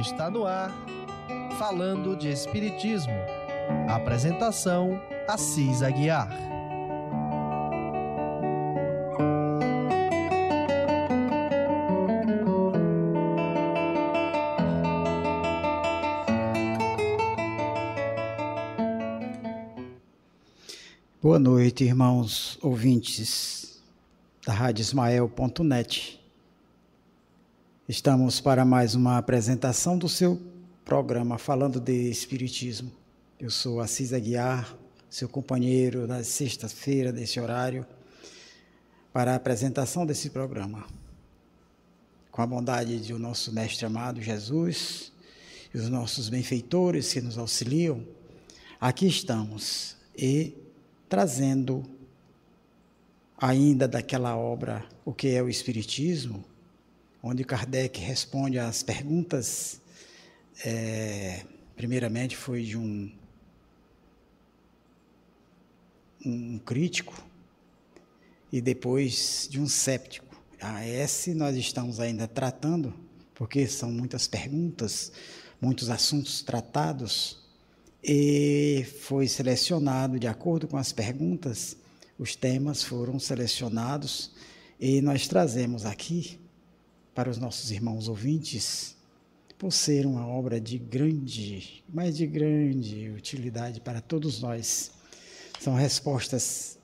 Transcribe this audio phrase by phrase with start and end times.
[0.00, 0.70] Está no ar,
[1.58, 3.12] falando de Espiritismo.
[3.88, 6.28] Apresentação: Assis Aguiar.
[21.20, 23.82] Boa noite, irmãos ouvintes
[24.46, 26.17] da Rádio Ismael.net.
[27.88, 30.38] Estamos para mais uma apresentação do seu
[30.84, 32.92] programa falando de Espiritismo.
[33.40, 34.76] Eu sou Assis Aguiar,
[35.08, 37.86] seu companheiro na sexta-feira desse horário,
[39.10, 40.84] para a apresentação desse programa.
[42.30, 45.10] Com a bondade de o nosso Mestre amado Jesus
[45.72, 48.04] e os nossos benfeitores que nos auxiliam,
[48.78, 50.52] aqui estamos e
[51.08, 51.82] trazendo
[53.38, 56.44] ainda daquela obra O que é o Espiritismo,
[57.22, 59.80] onde Kardec responde às perguntas,
[60.64, 61.44] é,
[61.76, 63.10] primeiramente foi de um,
[66.24, 67.24] um crítico
[68.52, 70.26] e depois de um séptico.
[70.60, 72.94] A esse nós estamos ainda tratando,
[73.34, 75.12] porque são muitas perguntas,
[75.60, 77.38] muitos assuntos tratados,
[78.02, 81.76] e foi selecionado de acordo com as perguntas,
[82.18, 84.32] os temas foram selecionados
[84.80, 86.38] e nós trazemos aqui
[87.18, 88.94] para os nossos irmãos ouvintes,
[89.58, 94.92] por ser uma obra de grande, mas de grande utilidade para todos nós.
[95.58, 96.78] São respostas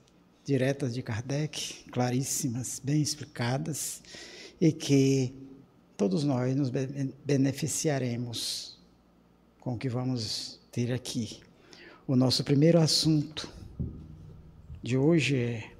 [0.44, 4.02] diretas de Kardec, claríssimas, bem explicadas,
[4.60, 5.32] e que
[5.96, 6.68] todos nós nos
[7.24, 8.76] beneficiaremos
[9.60, 11.38] com o que vamos ter aqui.
[12.08, 13.48] O nosso primeiro assunto
[14.82, 15.70] de hoje é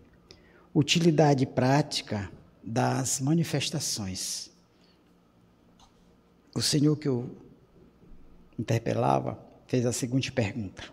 [0.72, 2.30] utilidade prática
[2.64, 4.50] das manifestações.
[6.54, 7.30] O senhor que eu
[8.58, 10.84] interpelava fez a seguinte pergunta: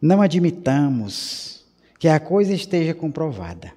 [0.00, 1.64] Não admitamos
[1.98, 3.72] que a coisa esteja comprovada,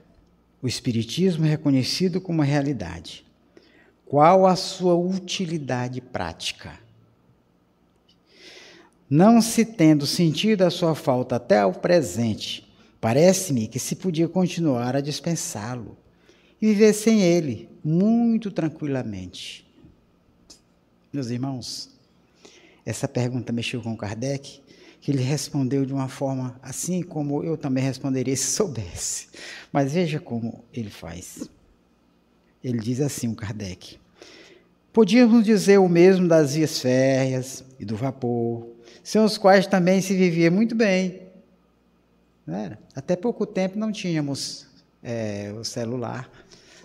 [0.61, 3.25] o Espiritismo é reconhecido como realidade.
[4.05, 6.79] Qual a sua utilidade prática?
[9.09, 12.64] Não se tendo sentido a sua falta até ao presente,
[13.05, 15.95] parece-me que se podia continuar a dispensá-lo
[16.59, 19.63] e viver sem ele muito tranquilamente.
[21.13, 21.91] Meus irmãos,
[22.83, 24.59] essa pergunta mexeu com Kardec,
[24.99, 29.27] que ele respondeu de uma forma assim como eu também responderia se soubesse.
[29.71, 31.47] Mas veja como ele faz.
[32.63, 33.99] Ele diz assim, o Kardec:
[34.91, 38.67] Podíamos dizer o mesmo das vias férreas e do vapor,
[39.03, 41.24] sem os quais também se vivia muito bem.
[42.95, 44.67] Até pouco tempo não tínhamos
[45.01, 46.29] é, o celular,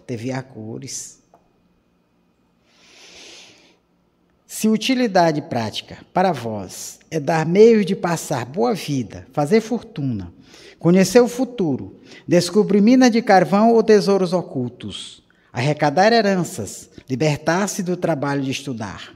[0.06, 1.20] TV a cores.
[4.46, 10.32] Se utilidade prática para vós é dar meios de passar boa vida, fazer fortuna,
[10.78, 15.22] conhecer o futuro, descobrir minas de carvão ou tesouros ocultos,
[15.52, 19.14] arrecadar heranças, libertar-se do trabalho de estudar,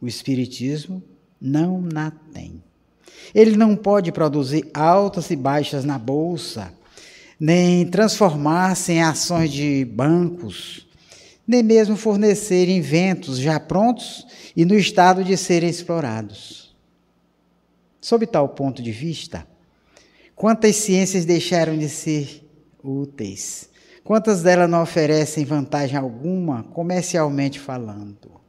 [0.00, 1.02] o Espiritismo
[1.40, 2.62] não na tem.
[3.34, 6.72] Ele não pode produzir altas e baixas na bolsa,
[7.38, 10.86] nem transformar-se em ações de bancos,
[11.46, 14.26] nem mesmo fornecer inventos já prontos
[14.56, 16.74] e no estado de serem explorados.
[18.00, 19.46] Sob tal ponto de vista,
[20.34, 22.48] quantas ciências deixaram de ser
[22.82, 23.68] úteis?
[24.02, 28.39] Quantas delas não oferecem vantagem alguma, comercialmente falando?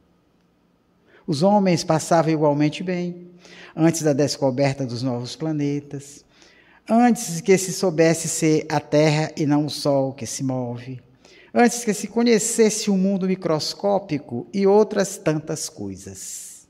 [1.26, 3.30] Os homens passavam igualmente bem
[3.76, 6.24] antes da descoberta dos novos planetas,
[6.88, 11.00] antes que se soubesse ser a Terra e não o Sol que se move,
[11.54, 16.66] antes que se conhecesse o mundo microscópico e outras tantas coisas.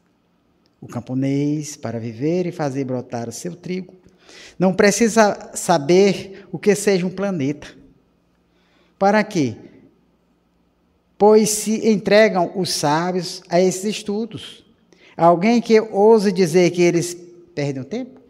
[0.80, 3.94] O camponês, para viver e fazer brotar o seu trigo,
[4.58, 7.68] não precisa saber o que seja um planeta.
[8.98, 9.56] Para quê?
[11.22, 14.66] Pois se entregam os sábios a esses estudos.
[15.16, 17.16] Alguém que ouse dizer que eles
[17.54, 18.20] perdem o tempo?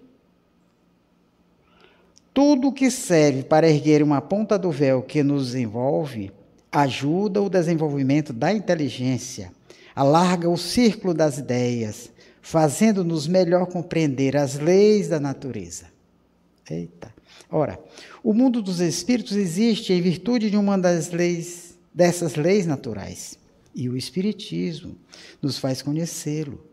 [2.35, 6.31] Tudo que serve para erguer uma ponta do véu que nos envolve
[6.71, 9.51] ajuda o desenvolvimento da inteligência,
[9.97, 12.11] alarga o círculo das ideias,
[12.43, 15.87] fazendo-nos melhor compreender as leis da natureza.
[16.71, 17.11] Eita.
[17.51, 17.81] Ora,
[18.23, 23.39] o mundo dos espíritos existe em virtude de uma das leis dessas leis naturais.
[23.75, 24.97] E o Espiritismo
[25.41, 26.65] nos faz conhecê-lo.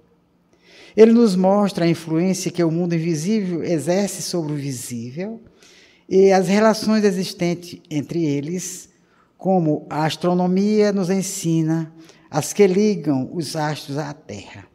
[0.96, 5.42] Ele nos mostra a influência que o mundo invisível exerce sobre o visível
[6.08, 8.90] e as relações existentes entre eles,
[9.38, 11.94] como a astronomia nos ensina
[12.30, 14.68] as que ligam os astros à Terra.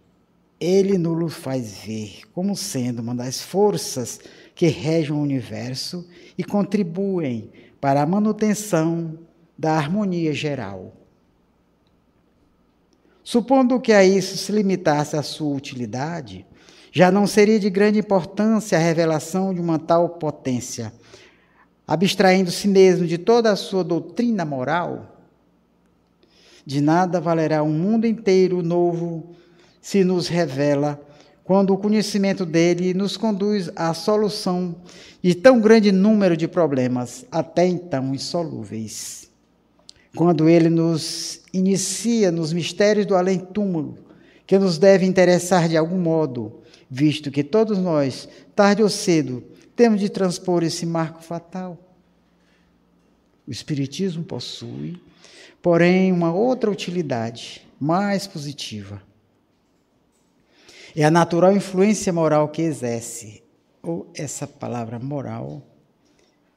[0.61, 4.21] Ele nos faz ver como sendo uma das forças
[4.55, 6.09] que regem o universo
[6.39, 7.51] e contribuem
[7.81, 9.19] para a manutenção
[9.57, 10.93] da harmonia geral.
[13.23, 16.47] Supondo que a isso se limitasse a sua utilidade,
[16.93, 20.93] já não seria de grande importância a revelação de uma tal potência,
[21.87, 25.23] abstraindo-se mesmo de toda a sua doutrina moral.
[26.67, 29.35] De nada valerá um mundo inteiro novo
[29.81, 31.01] se nos revela
[31.43, 34.77] quando o conhecimento dele nos conduz à solução
[35.23, 39.25] de tão grande número de problemas até então insolúveis
[40.17, 43.99] quando ele nos inicia nos mistérios do além-túmulo,
[44.47, 49.43] que nos deve interessar de algum modo, visto que todos nós, tarde ou cedo,
[49.75, 51.79] temos de transpor esse marco fatal.
[53.47, 55.01] O Espiritismo possui,
[55.61, 59.03] porém, uma outra utilidade mais positiva.
[60.95, 63.43] É a natural influência moral que exerce,
[63.83, 65.63] ou essa palavra moral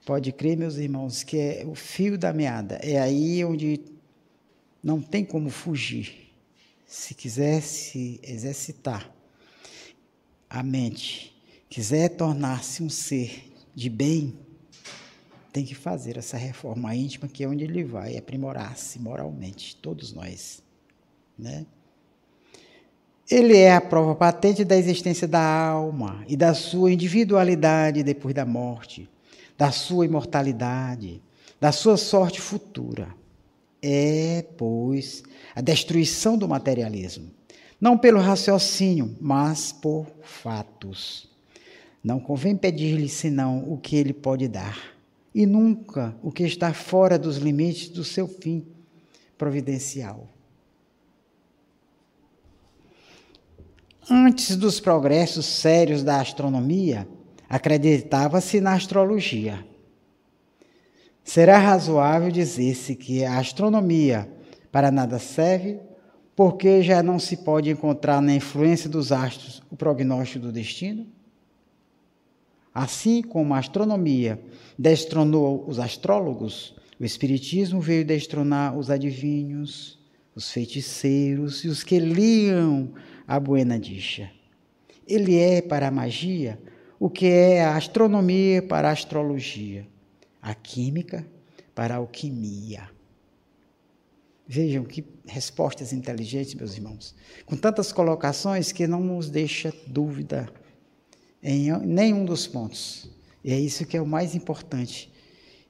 [0.08, 2.76] Pode crer, meus irmãos, que é o fio da meada.
[2.76, 3.82] É aí onde
[4.82, 6.32] não tem como fugir.
[6.86, 9.14] Se quiser se exercitar
[10.50, 11.36] a mente,
[11.70, 14.34] quiser tornar-se um ser de bem,
[15.52, 20.64] tem que fazer essa reforma íntima, que é onde ele vai aprimorar-se moralmente, todos nós.
[21.38, 21.66] Né?
[23.30, 28.46] Ele é a prova patente da existência da alma e da sua individualidade depois da
[28.46, 29.10] morte
[29.58, 31.22] da sua imortalidade,
[31.60, 33.16] da sua sorte futura.
[33.82, 35.24] É, pois,
[35.56, 37.32] a destruição do materialismo.
[37.80, 41.30] Não pelo raciocínio, mas por fatos.
[42.04, 44.96] Não convém pedir-lhe senão o que ele pode dar,
[45.34, 48.66] e nunca o que está fora dos limites do seu fim
[49.38, 50.28] providencial.
[54.10, 57.08] Antes dos progressos sérios da astronomia,
[57.50, 59.66] acreditava-se na astrologia.
[61.24, 64.30] Será razoável dizer-se que a astronomia
[64.72, 65.80] para nada serve,
[66.36, 71.08] porque já não se pode encontrar na influência dos astros o prognóstico do destino?
[72.74, 74.40] Assim como a astronomia
[74.78, 80.00] destronou os astrólogos, o Espiritismo veio destronar os adivinhos,
[80.36, 82.94] os feiticeiros e os que liam
[83.28, 84.30] a buena dicha.
[85.08, 86.60] Ele é, para a magia,
[87.00, 89.88] o que é a astronomia para a astrologia,
[90.42, 91.26] a química
[91.76, 92.90] para a alquimia.
[94.48, 97.14] Vejam que respostas inteligentes, meus irmãos,
[97.46, 100.50] com tantas colocações que não nos deixa dúvida
[101.44, 103.10] em nenhum dos pontos.
[103.44, 105.12] E é isso que é o mais importante.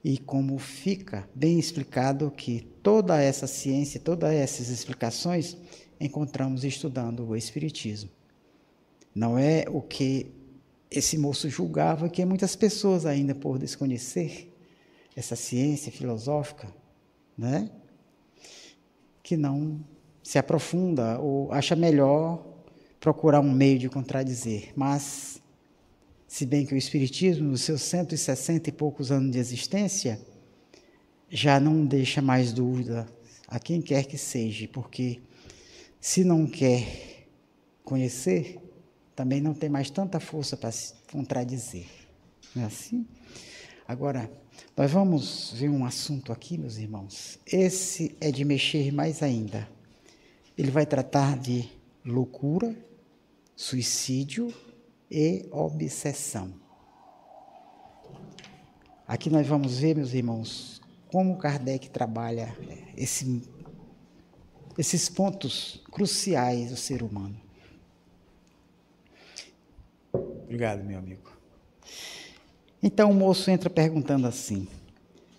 [0.03, 5.57] E como fica bem explicado que toda essa ciência, todas essas explicações,
[5.99, 8.09] encontramos estudando o Espiritismo.
[9.13, 10.31] Não é o que
[10.89, 14.53] esse moço julgava que muitas pessoas ainda por desconhecer
[15.15, 16.67] essa ciência filosófica,
[17.37, 17.69] né,
[19.21, 19.83] que não
[20.23, 22.45] se aprofunda ou acha melhor
[22.99, 24.71] procurar um meio de contradizer.
[24.75, 25.41] Mas,
[26.27, 30.19] se bem que o Espiritismo, nos seus 160 e poucos anos de existência,
[31.29, 33.07] já não deixa mais dúvida
[33.47, 35.19] a quem quer que seja, porque
[35.99, 37.27] se não quer
[37.83, 38.57] conhecer,
[39.17, 41.87] também não tem mais tanta força para se contradizer.
[42.55, 43.03] Não é assim?
[43.87, 44.29] Agora,
[44.75, 47.39] nós vamos ver um assunto aqui, meus irmãos.
[47.43, 49.67] Esse é de mexer mais ainda.
[50.55, 51.67] Ele vai tratar de
[52.05, 52.75] loucura,
[53.55, 54.53] suicídio
[55.09, 56.53] e obsessão.
[59.07, 62.55] Aqui nós vamos ver, meus irmãos, como Kardec trabalha
[62.95, 63.41] esse,
[64.77, 67.46] esses pontos cruciais do ser humano.
[70.13, 71.31] Obrigado, meu amigo.
[72.81, 74.67] Então o moço entra perguntando assim: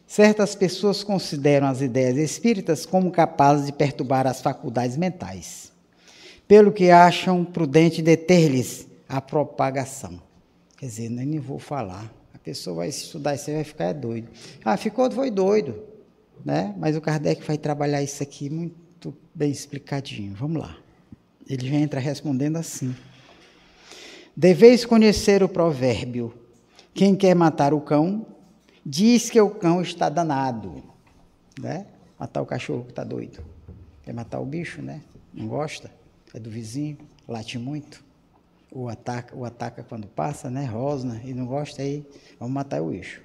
[0.07, 5.73] certas pessoas consideram as ideias espíritas como capazes de perturbar as faculdades mentais,
[6.47, 10.21] pelo que acham prudente deter-lhes a propagação.
[10.77, 12.13] Quer dizer, nem vou falar.
[12.33, 14.29] A pessoa vai estudar isso e vai ficar doido.
[14.65, 15.83] Ah, ficou, foi doido.
[16.45, 16.73] Né?
[16.79, 20.35] Mas o Kardec vai trabalhar isso aqui muito bem explicadinho.
[20.35, 20.77] Vamos lá.
[21.49, 22.95] Ele já entra respondendo assim.
[24.38, 26.33] Deveis conhecer o provérbio:
[26.95, 28.25] quem quer matar o cão,
[28.87, 30.80] diz que o cão está danado.
[31.61, 31.87] Né?
[32.16, 33.45] Matar o cachorro que está doido.
[34.04, 35.02] Quer matar o bicho, né?
[35.35, 35.90] Não gosta?
[36.33, 38.04] É do vizinho, late muito.
[38.71, 40.64] O ataca, o ataca quando passa, né?
[40.66, 42.07] Rosna, e não gosta aí,
[42.38, 43.21] vamos matar o bicho.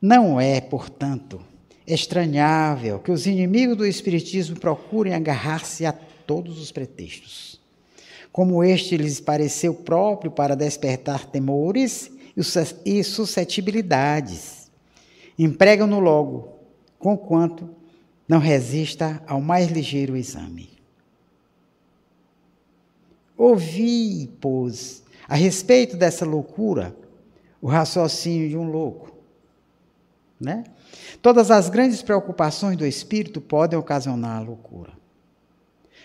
[0.00, 1.38] Não é, portanto,
[1.86, 7.62] estranhável que os inimigos do Espiritismo procurem agarrar-se a todos os pretextos.
[8.34, 12.10] Como este lhes pareceu próprio para despertar temores
[12.84, 14.72] e suscetibilidades.
[15.38, 16.48] Empregam-no logo,
[16.98, 17.70] conquanto
[18.26, 20.68] não resista ao mais ligeiro exame.
[23.36, 26.92] Ouvi, pois, a respeito dessa loucura,
[27.62, 29.16] o raciocínio de um louco.
[30.40, 30.64] Né?
[31.22, 34.92] Todas as grandes preocupações do espírito podem ocasionar a loucura.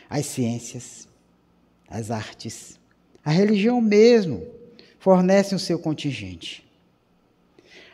[0.08, 1.09] As ciências,
[1.90, 2.80] as artes,
[3.24, 4.46] a religião mesmo
[5.00, 6.68] fornecem o seu contingente.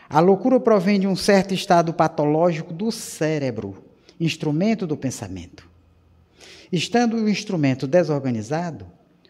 [0.09, 3.83] A loucura provém de um certo estado patológico do cérebro,
[4.19, 5.67] instrumento do pensamento.
[6.71, 8.85] Estando o instrumento desorganizado,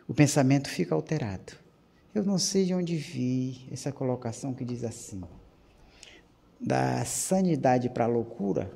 [0.07, 1.53] o pensamento fica alterado.
[2.13, 5.21] Eu não sei de onde vi essa colocação que diz assim:
[6.59, 8.71] da sanidade para a loucura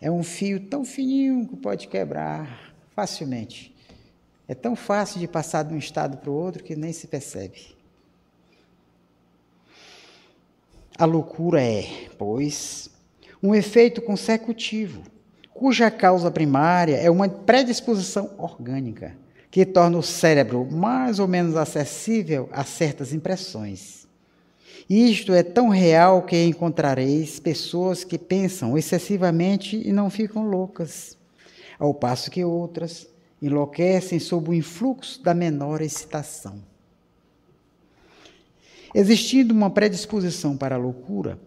[0.00, 3.73] é um fio tão fininho que pode quebrar facilmente.
[4.46, 7.74] É tão fácil de passar de um estado para o outro que nem se percebe.
[10.98, 12.90] A loucura é, pois,
[13.42, 15.02] um efeito consecutivo,
[15.52, 19.16] cuja causa primária é uma predisposição orgânica
[19.50, 24.06] que torna o cérebro mais ou menos acessível a certas impressões.
[24.90, 31.16] Isto é tão real que encontrareis pessoas que pensam excessivamente e não ficam loucas,
[31.78, 33.06] ao passo que outras
[33.46, 36.62] enlouquecem sob o influxo da menor excitação.
[38.94, 41.38] Existindo uma predisposição para a loucura,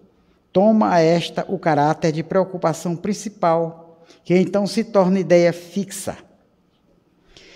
[0.51, 6.17] toma a esta o caráter de preocupação principal, que então se torna ideia fixa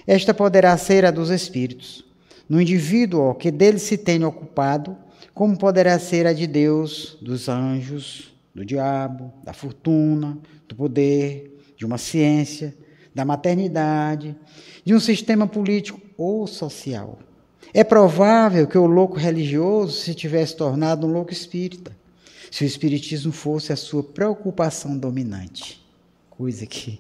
[0.06, 2.04] esta poderá ser a dos espíritos,
[2.50, 4.98] no indivíduo que dele se tenha ocupado,
[5.34, 11.86] como poderá ser a de Deus, dos anjos, do diabo, da fortuna, do poder, de
[11.86, 12.76] uma ciência,
[13.14, 14.36] da maternidade,
[14.84, 17.20] de um sistema político ou social.
[17.74, 21.96] É provável que o louco religioso se tivesse tornado um louco espírita,
[22.50, 25.82] se o espiritismo fosse a sua preocupação dominante.
[26.30, 27.00] Coisa que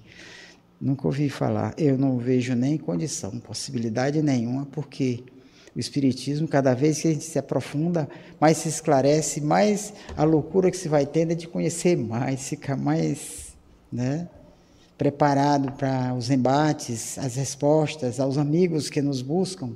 [0.81, 1.75] Nunca ouvi falar.
[1.77, 5.23] Eu não vejo nem condição, possibilidade nenhuma, porque
[5.75, 10.71] o Espiritismo, cada vez que a gente se aprofunda, mais se esclarece, mais a loucura
[10.71, 13.55] que se vai tendo é de conhecer mais, ficar mais
[13.93, 14.27] né,
[15.01, 19.71] preparado para os embates, as respostas, aos amigos que nos buscam,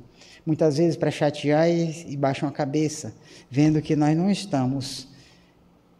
[0.45, 3.11] muitas vezes para chatear e, baixam a cabeça,
[3.49, 5.07] vendo que nós não estamos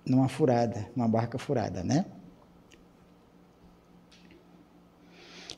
[0.06, 2.06] numa furada, numa barca furada, né?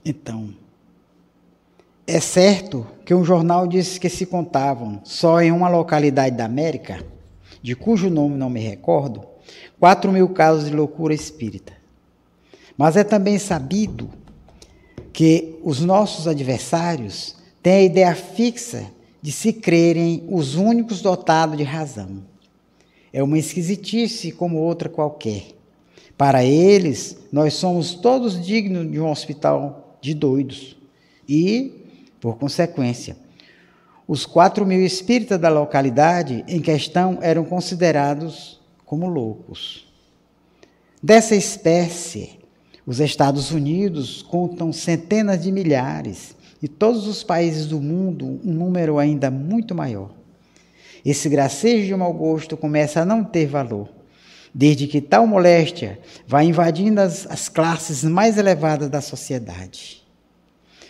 [0.05, 0.55] Então,
[2.07, 7.03] é certo que um jornal disse que se contavam só em uma localidade da América,
[7.61, 9.27] de cujo nome não me recordo,
[9.77, 11.76] 4 mil casos de loucura espírita.
[12.77, 14.09] Mas é também sabido
[15.11, 18.91] que os nossos adversários têm a ideia fixa
[19.21, 22.23] de se crerem os únicos dotados de razão.
[23.11, 25.47] É uma esquisitice como outra qualquer.
[26.15, 30.77] Para eles, nós somos todos dignos de um hospital de doidos.
[31.27, 31.83] E,
[32.21, 33.17] por consequência,
[34.07, 39.85] os quatro mil espíritas da localidade em questão eram considerados como loucos.
[41.03, 42.36] Dessa espécie,
[42.87, 48.97] os Estados Unidos contam centenas de milhares e todos os países do mundo um número
[48.97, 50.11] ainda muito maior.
[51.05, 53.89] Esse gracejo de mau gosto começa a não ter valor,
[54.53, 60.01] desde que tal moléstia vai invadindo as, as classes mais elevadas da sociedade.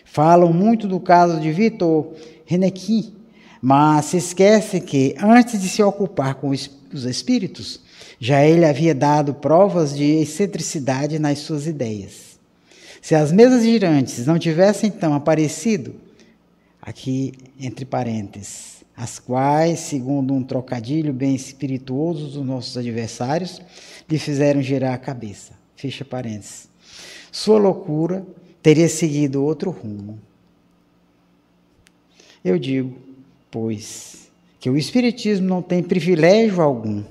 [0.06, 2.14] Falam muito do caso de Vitor
[2.46, 3.16] Renequim,
[3.60, 7.82] mas se esquece que, antes de se ocupar com os espíritos,
[8.20, 12.38] já ele havia dado provas de excentricidade nas suas ideias.
[13.02, 15.96] Se as mesas girantes não tivessem então aparecido,
[16.82, 23.62] aqui entre parênteses, as quais, segundo um trocadilho bem espirituoso dos nossos adversários,
[24.10, 25.54] lhe fizeram girar a cabeça.
[25.76, 26.68] Fecha parênteses.
[27.32, 28.26] Sua loucura
[28.64, 30.20] teria seguido outro rumo.
[32.44, 32.98] Eu digo,
[33.52, 37.04] pois, que o Espiritismo não tem privilégio algum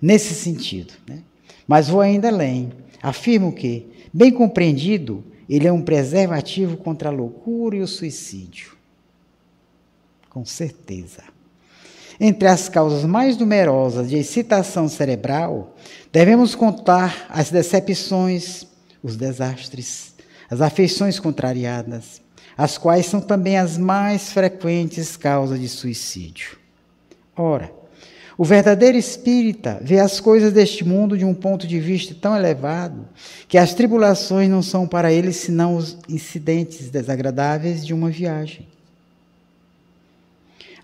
[0.00, 0.94] nesse sentido.
[1.06, 1.20] Né?
[1.66, 2.72] Mas vou ainda além.
[3.02, 8.78] Afirmo que, bem compreendido, ele é um preservativo contra a loucura e o suicídio
[10.38, 11.24] com certeza.
[12.20, 15.74] Entre as causas mais numerosas de excitação cerebral,
[16.12, 18.64] devemos contar as decepções,
[19.02, 20.14] os desastres,
[20.48, 22.20] as afeições contrariadas,
[22.56, 26.56] as quais são também as mais frequentes causas de suicídio.
[27.36, 27.72] Ora,
[28.40, 33.08] O verdadeiro espírita vê as coisas deste mundo de um ponto de vista tão elevado
[33.48, 38.68] que as tribulações não são para ele senão os incidentes desagradáveis de uma viagem.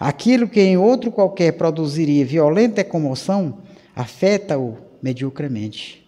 [0.00, 3.58] Aquilo que em outro qualquer produziria violenta comoção,
[3.94, 6.04] afeta-o mediocremente.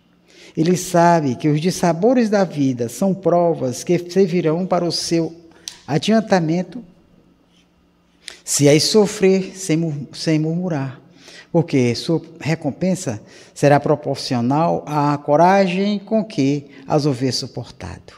[0.56, 5.32] Ele sabe que os dissabores da vida são provas que servirão para o seu
[5.86, 6.82] adiantamento
[8.44, 11.05] se as sofrer sem, sem murmurar
[11.56, 13.18] porque sua recompensa
[13.54, 18.12] será proporcional à coragem com que as houver suportado.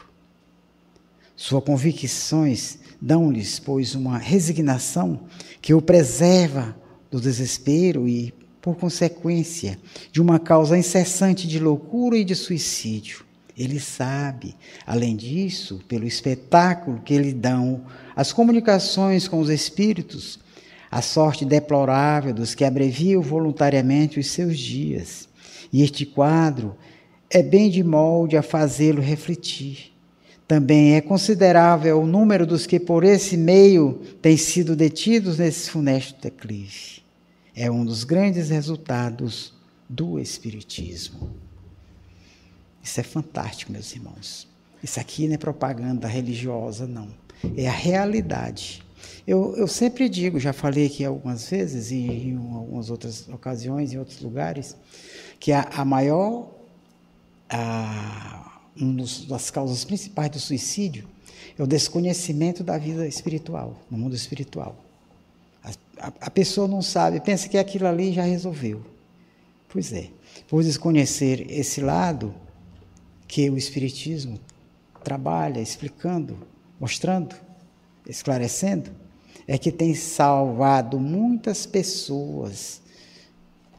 [1.37, 5.21] Suas convicções dão-lhes, pois, uma resignação
[5.61, 6.75] que o preserva
[7.09, 9.79] do desespero e, por consequência,
[10.11, 13.23] de uma causa incessante de loucura e de suicídio.
[13.57, 14.53] Ele sabe,
[14.85, 20.41] além disso, pelo espetáculo que lhe dão as comunicações com os espíritos,
[20.91, 25.29] a sorte deplorável dos que abreviam voluntariamente os seus dias.
[25.71, 26.75] E este quadro
[27.29, 29.93] é bem de molde a fazê-lo refletir.
[30.47, 36.19] Também é considerável o número dos que por esse meio têm sido detidos nesse funesto
[36.19, 37.03] declive.
[37.55, 39.53] É um dos grandes resultados
[39.87, 41.29] do Espiritismo.
[42.81, 44.47] Isso é fantástico, meus irmãos.
[44.81, 47.09] Isso aqui não é propaganda religiosa, não.
[47.55, 48.83] É a realidade
[49.29, 53.99] eu, eu sempre digo, já falei aqui algumas vezes, e em algumas outras ocasiões, em
[53.99, 54.75] outros lugares,
[55.39, 56.49] que a, a maior,
[57.47, 61.07] a, uma das causas principais do suicídio
[61.55, 64.75] é o desconhecimento da vida espiritual, no mundo espiritual.
[65.63, 65.69] A,
[66.07, 68.81] a, a pessoa não sabe, pensa que aquilo ali já resolveu.
[69.67, 70.09] Pois é,
[70.47, 72.33] por desconhecer esse lado
[73.27, 74.39] que o Espiritismo
[75.03, 76.35] trabalha explicando,
[76.79, 77.35] mostrando,
[78.07, 78.89] esclarecendo,
[79.49, 82.83] é que tem salvado muitas pessoas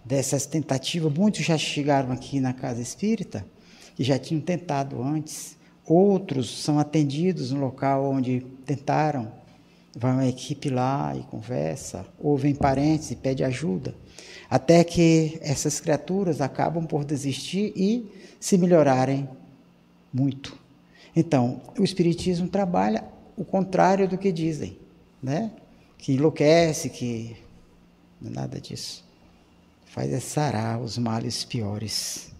[0.05, 1.17] dessas tentativas.
[1.17, 3.47] Muitos já chegaram aqui na casa espírita
[3.95, 5.57] que já tinham tentado antes.
[5.87, 9.31] Outros são atendidos no local onde tentaram.
[9.97, 13.94] Vai uma equipe lá e conversa, ou vem parentes e pede ajuda.
[14.51, 19.29] Até que essas criaturas acabam por desistir e se melhorarem
[20.12, 20.59] muito.
[21.14, 23.05] Então, o Espiritismo trabalha
[23.37, 24.81] o contrário do que dizem
[25.23, 25.51] né?
[26.01, 27.37] Que enlouquece, que
[28.25, 29.05] é nada disso.
[29.85, 32.33] Faz é sarar os males piores.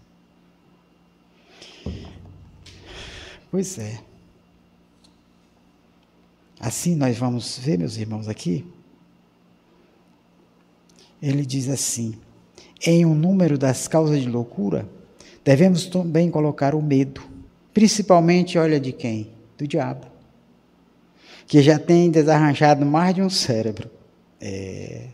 [3.49, 3.99] Pois é.
[6.59, 8.65] Assim nós vamos ver, meus irmãos, aqui.
[11.21, 12.15] Ele diz assim:
[12.85, 14.89] em um número das causas de loucura,
[15.43, 17.21] devemos também colocar o medo,
[17.73, 19.31] principalmente, olha de quem?
[19.57, 20.10] Do diabo
[21.47, 23.89] que já tem desarranjado mais de um cérebro.
[24.39, 25.07] É,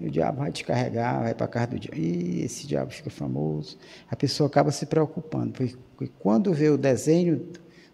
[0.00, 1.98] o diabo vai te carregar, vai para casa do diabo.
[1.98, 3.76] E esse diabo fica famoso.
[4.08, 7.48] A pessoa acaba se preocupando, porque quando vê o desenho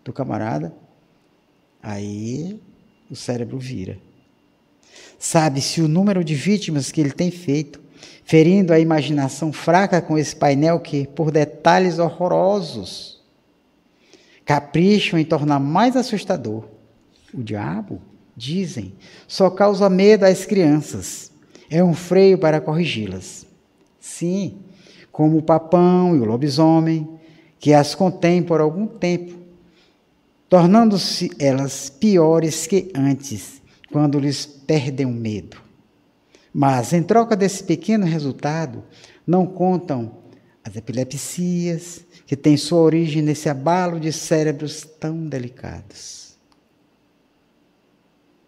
[0.05, 0.75] do camarada,
[1.83, 2.61] aí
[3.11, 3.99] o cérebro vira.
[5.19, 7.81] Sabe-se o número de vítimas que ele tem feito,
[8.25, 13.23] ferindo a imaginação fraca com esse painel que, por detalhes horrorosos,
[14.45, 16.74] capricham em tornar mais assustador
[17.35, 18.01] o diabo,
[18.37, 18.95] dizem,
[19.27, 21.31] só causa medo às crianças.
[21.69, 23.47] É um freio para corrigi-las.
[24.01, 24.59] Sim,
[25.11, 27.09] como o papão e o lobisomem,
[27.59, 29.35] que as contém por algum tempo,
[30.49, 35.57] tornando-se elas piores que antes, quando lhes perdem o medo.
[36.53, 38.85] Mas, em troca desse pequeno resultado,
[39.27, 40.19] não contam
[40.63, 46.24] as epilepsias, que têm sua origem nesse abalo de cérebros tão delicados.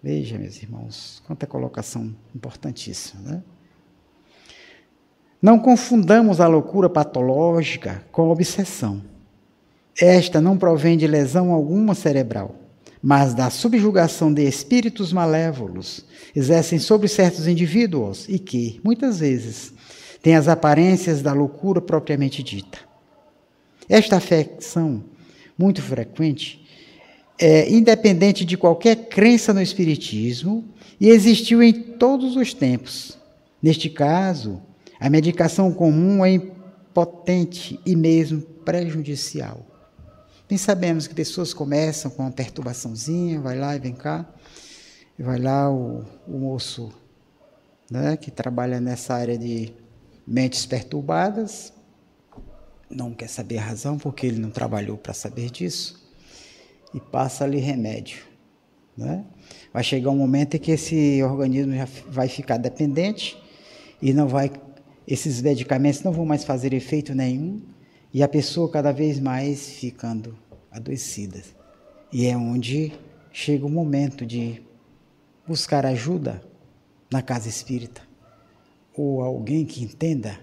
[0.06, 3.22] Veja, meus irmãos, quanta colocação importantíssima.
[3.22, 3.42] Né?
[5.42, 9.02] Não confundamos a loucura patológica com a obsessão.
[10.00, 12.54] Esta não provém de lesão alguma cerebral,
[13.02, 19.74] mas da subjugação de espíritos malévolos exercem sobre certos indivíduos e que, muitas vezes,
[20.22, 22.78] têm as aparências da loucura propriamente dita.
[23.88, 25.02] Esta afecção,
[25.58, 26.64] muito frequente,
[27.38, 30.64] é, independente de qualquer crença no Espiritismo
[31.00, 33.18] e existiu em todos os tempos.
[33.62, 34.62] Neste caso,
[34.98, 39.60] a medicação comum é impotente e mesmo prejudicial.
[40.48, 44.24] Bem sabemos que pessoas começam com uma perturbaçãozinha, vai lá e vem cá,
[45.18, 46.90] e vai lá o, o moço
[47.90, 49.72] né, que trabalha nessa área de
[50.26, 51.72] mentes perturbadas,
[52.88, 56.05] não quer saber a razão, porque ele não trabalhou para saber disso
[56.96, 58.24] e passa ali remédio.
[58.96, 59.22] Né?
[59.70, 63.36] Vai chegar um momento em que esse organismo já vai ficar dependente
[64.00, 64.50] e não vai
[65.06, 67.62] esses medicamentos não vão mais fazer efeito nenhum
[68.12, 70.36] e a pessoa cada vez mais ficando
[70.68, 71.40] adoecida.
[72.12, 72.92] E é onde
[73.32, 74.62] chega o momento de
[75.46, 76.42] buscar ajuda
[77.12, 78.02] na casa espírita
[78.96, 80.40] ou alguém que entenda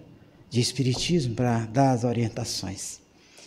[0.50, 3.02] de espiritismo para dar as orientações.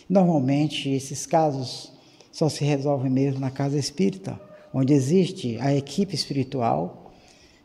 [0.07, 1.96] Normalmente esses casos
[2.37, 4.39] só se resolvem mesmo na casa espírita,
[4.71, 7.11] onde existe a equipe espiritual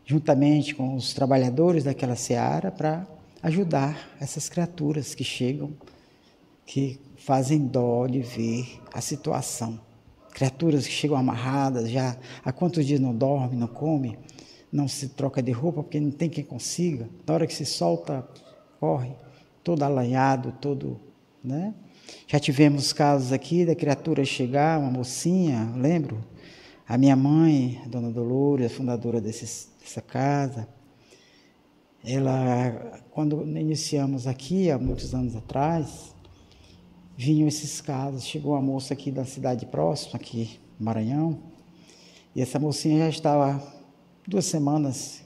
[0.03, 3.07] juntamente com os trabalhadores daquela seara para
[3.43, 5.75] ajudar essas criaturas que chegam,
[6.65, 9.79] que fazem dó de ver a situação.
[10.33, 14.19] Criaturas que chegam amarradas, já há quantos dias não dorme, não come,
[14.73, 17.11] não se troca de roupa porque não tem quem consiga.
[17.27, 18.27] Na hora que se solta,
[18.81, 19.13] corre,
[19.63, 20.99] todo alanhado, todo,
[21.43, 21.75] né?
[22.27, 26.23] Já tivemos casos aqui da criatura chegar, uma mocinha, lembro?
[26.87, 30.69] A minha mãe, a dona Dolores, a fundadora desse, dessa casa,
[32.05, 36.15] ela, quando iniciamos aqui, há muitos anos atrás,
[37.17, 38.25] vinham esses casos.
[38.25, 41.39] Chegou uma moça aqui da cidade próxima, aqui, Maranhão,
[42.35, 43.63] e essa mocinha já estava
[44.27, 45.23] duas semanas,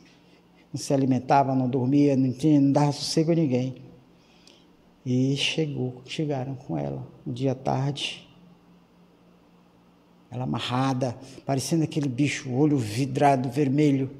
[0.73, 3.86] não se alimentava, não dormia, não, tinha, não dava sossego a ninguém.
[5.07, 8.29] E chegou, chegaram com ela, um dia à tarde,
[10.29, 11.17] ela amarrada,
[11.47, 14.11] parecendo aquele bicho, olho vidrado, vermelho.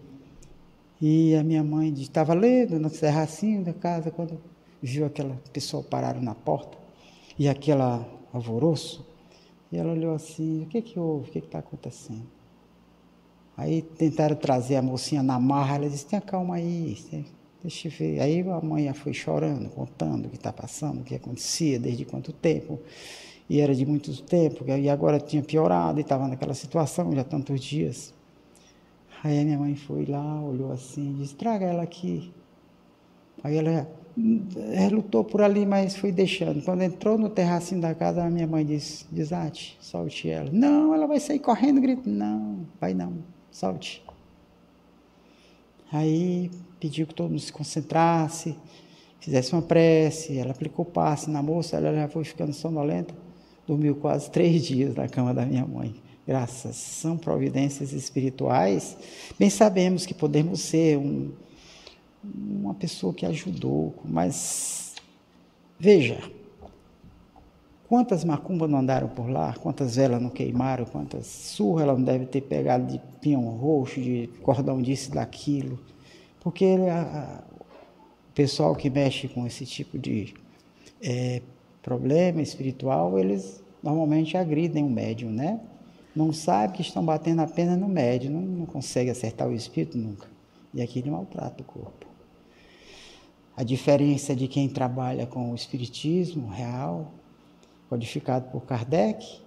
[1.01, 4.41] E a minha mãe estava lendo no terracinho da casa quando
[4.81, 6.79] viu aquela pessoa parada na porta
[7.37, 9.05] e aquela alvoroço.
[9.73, 11.31] E ela olhou assim: o que que houve?
[11.31, 12.27] O que está acontecendo?
[13.57, 15.75] Aí tentaram trazer a mocinha na marra.
[15.75, 16.97] Ela disse: tenha calma aí,
[17.63, 18.21] deixa eu ver.
[18.21, 22.33] Aí a mãe foi chorando, contando o que está passando, o que acontecia, desde quanto
[22.33, 22.81] tempo.
[23.49, 27.61] E era de muito tempo, e agora tinha piorado e estava naquela situação já tantos
[27.61, 28.13] dias.
[29.23, 32.33] Aí a minha mãe foi lá, olhou assim, disse, traga ela aqui.
[33.45, 33.89] Aí ela
[34.91, 36.63] lutou por ali, mas foi deixando.
[36.65, 40.51] Quando entrou no terracinho da casa, a minha mãe disse, desate, solte ela.
[40.53, 43.15] Não, ela vai sair correndo, grito, não, vai não,
[43.51, 44.03] solte.
[45.93, 48.57] Aí pediu que todo mundo se concentrasse,
[49.21, 53.15] fizesse uma prece, ela aplicou passe na moça, ela já foi ficando sonolenta,
[53.67, 55.95] dormiu quase três dias na cama da minha mãe.
[56.27, 58.97] Graças são providências espirituais,
[59.39, 61.31] bem sabemos que podemos ser um,
[62.25, 64.97] uma pessoa que ajudou, mas
[65.79, 66.19] veja,
[67.89, 72.27] quantas macumbas não andaram por lá, quantas velas não queimaram, quantas surras ela não deve
[72.27, 75.79] ter pegado de pinhão roxo, de cordão disso daquilo,
[76.47, 77.43] porque ele, a,
[78.31, 80.33] o pessoal que mexe com esse tipo de
[81.03, 81.43] é,
[81.83, 85.61] problema espiritual, eles normalmente agridem o médium, né?
[86.15, 90.29] não sabe que estão batendo apenas no médio, não, não consegue acertar o espírito nunca.
[90.73, 92.07] E aqui ele maltrata o corpo.
[93.57, 97.11] A diferença de quem trabalha com o espiritismo real,
[97.89, 99.41] codificado por Kardec,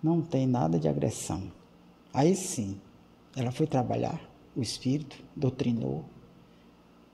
[0.00, 1.50] não tem nada de agressão.
[2.14, 2.80] Aí sim,
[3.34, 4.20] ela foi trabalhar
[4.54, 6.04] o espírito, doutrinou,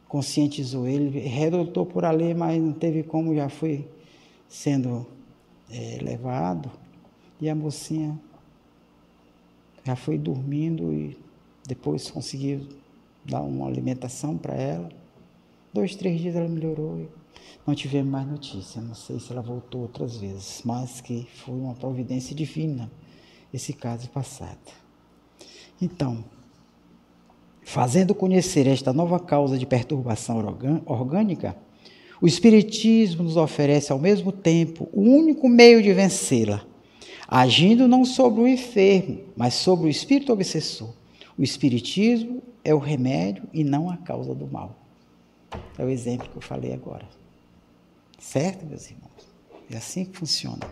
[0.08, 3.86] conscientizou ele, redotou por ali, mas não teve como, já foi
[4.48, 5.06] sendo
[5.70, 6.70] é, levado.
[7.40, 8.18] E a mocinha
[9.84, 11.16] já foi dormindo e
[11.66, 12.66] depois consegui
[13.24, 14.88] dar uma alimentação para ela.
[15.72, 17.08] Dois, três dias ela melhorou e
[17.66, 18.80] não tivemos mais notícia.
[18.80, 22.90] Não sei se ela voltou outras vezes, mas que foi uma providência divina
[23.52, 24.58] esse caso passado.
[25.80, 26.24] Então,
[27.68, 30.38] fazendo conhecer esta nova causa de perturbação
[30.86, 31.54] orgânica,
[32.18, 36.62] o Espiritismo nos oferece ao mesmo tempo o único meio de vencê-la
[37.28, 40.88] agindo não sobre o enfermo, mas sobre o espírito obsessor.
[41.36, 44.74] O espiritismo é o remédio e não a causa do mal.
[45.76, 47.06] É o exemplo que eu falei agora.
[48.18, 49.28] Certo, meus irmãos?
[49.70, 50.66] É assim que funciona.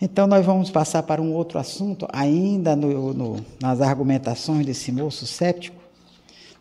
[0.00, 5.26] Então, nós vamos passar para um outro assunto, ainda no, no, nas argumentações desse moço
[5.26, 5.76] séptico.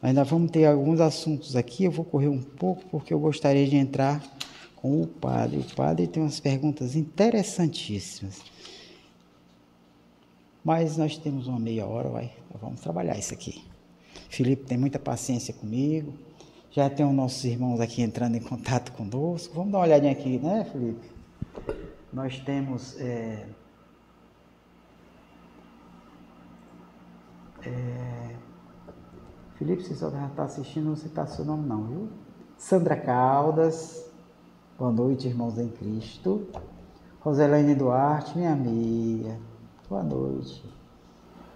[0.02, 1.86] Nós ainda vamos ter alguns assuntos aqui.
[1.86, 4.22] Eu vou correr um pouco, porque eu gostaria de entrar
[4.76, 5.60] com o padre.
[5.60, 8.42] O padre tem umas perguntas interessantíssimas.
[10.64, 13.64] Mas nós temos uma meia hora, vai, vamos trabalhar isso aqui.
[14.30, 16.14] Felipe tem muita paciência comigo.
[16.72, 19.54] Já tem os nossos irmãos aqui entrando em contato conosco.
[19.54, 21.93] Vamos dar uma olhadinha aqui, né, Felipe?
[22.14, 23.00] Nós temos.
[23.00, 23.48] É,
[27.66, 28.36] é,
[29.56, 32.10] Felipe, você só está assistindo, não citar seu nome, não, viu?
[32.58, 34.10] Sandra Caldas.
[34.78, 36.48] Boa noite, irmãos em Cristo.
[37.20, 39.40] Roselene Duarte, minha amiga.
[39.90, 40.64] Boa noite.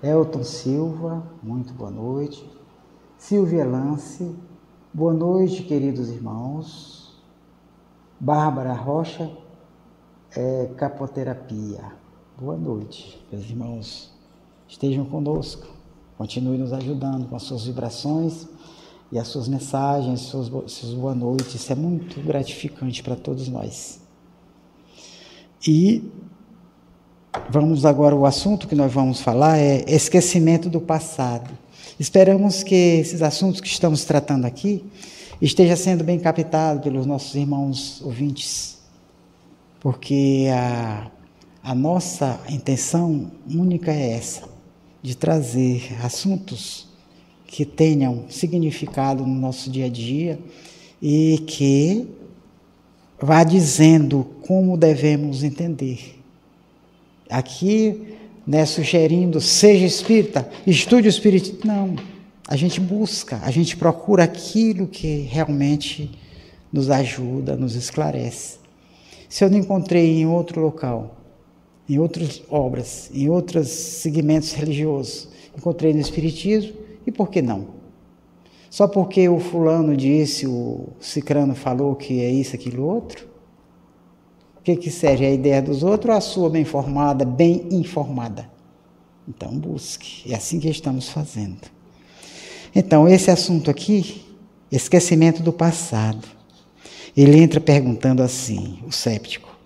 [0.02, 2.50] Elton Silva, muito boa noite.
[3.18, 4.36] Silvia Lance,
[4.98, 7.22] Boa noite, queridos irmãos.
[8.20, 9.32] Bárbara Rocha,
[10.38, 11.84] é, Capoterapia.
[12.40, 14.12] Boa noite, meus irmãos.
[14.70, 15.66] Estejam conosco.
[16.16, 18.48] Continue nos ajudando com as suas vibrações
[19.12, 21.56] e as suas mensagens, suas, suas boa noites.
[21.56, 24.00] Isso é muito gratificante para todos nós.
[25.68, 26.04] E
[27.50, 31.50] vamos agora, o assunto que nós vamos falar é esquecimento do passado.
[32.00, 34.86] Esperamos que esses assuntos que estamos tratando aqui
[35.42, 38.77] esteja sendo bem captado pelos nossos irmãos ouvintes,
[39.80, 41.10] porque a,
[41.64, 44.48] a nossa intenção única é essa,
[45.02, 46.88] de trazer assuntos
[47.46, 50.40] que tenham significado no nosso dia a dia
[51.02, 52.08] e que
[53.20, 56.22] vá dizendo como devemos entender.
[57.30, 61.60] Aqui né, sugerindo seja espírita, estude o espiritismo.
[61.66, 61.96] Não.
[62.48, 66.12] A gente busca, a gente procura aquilo que realmente
[66.72, 68.58] nos ajuda, nos esclarece.
[69.30, 71.16] Se eu não encontrei em outro local,
[71.88, 76.74] em outras obras, em outros segmentos religiosos, encontrei no Espiritismo,
[77.06, 77.78] e por que não?
[78.70, 83.28] Só porque o fulano disse, o cicrano falou que é isso, aquilo, outro?
[84.76, 88.50] que, que serve a ideia dos outros ou a sua bem formada, bem informada?
[89.28, 90.30] Então busque.
[90.32, 91.62] É assim que estamos fazendo.
[92.76, 94.26] Então, esse assunto aqui,
[94.70, 96.28] esquecimento do passado.
[97.18, 99.58] Ele entra perguntando assim, o séptico.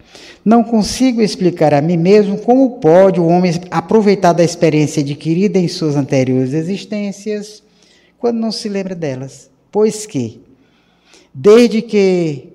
[0.44, 5.68] Não consigo explicar a mim mesmo como pode o homem aproveitar da experiência adquirida em
[5.68, 7.62] suas anteriores existências
[8.18, 9.52] quando não se lembra delas.
[9.70, 10.42] Pois que,
[11.34, 12.54] desde que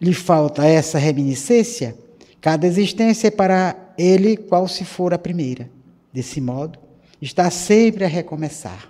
[0.00, 1.96] lhe falta essa reminiscência,
[2.40, 5.68] cada existência é para ele qual se for a primeira.
[6.12, 6.78] Desse modo,
[7.20, 8.88] está sempre a recomeçar.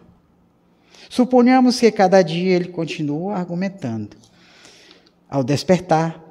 [1.09, 4.28] Suponhamos que cada dia ele continua argumentando.
[5.29, 6.25] Ao despertar,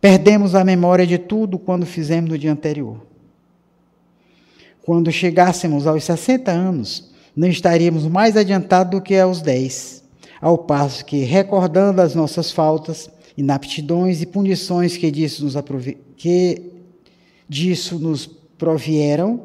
[0.00, 3.06] perdemos a memória de tudo quando fizemos no dia anterior.
[4.82, 10.02] Quando chegássemos aos 60 anos, não estaríamos mais adiantados do que aos 10,
[10.40, 15.54] ao passo que, recordando as nossas faltas, inaptidões e punições que disso nos,
[16.16, 16.72] que
[17.46, 19.42] disso nos provieram,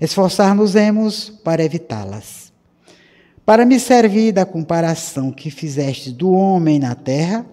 [0.00, 2.52] esforçar-nos-emos para evitá-las.
[3.46, 7.46] Para me servir da comparação que fizeste do homem na terra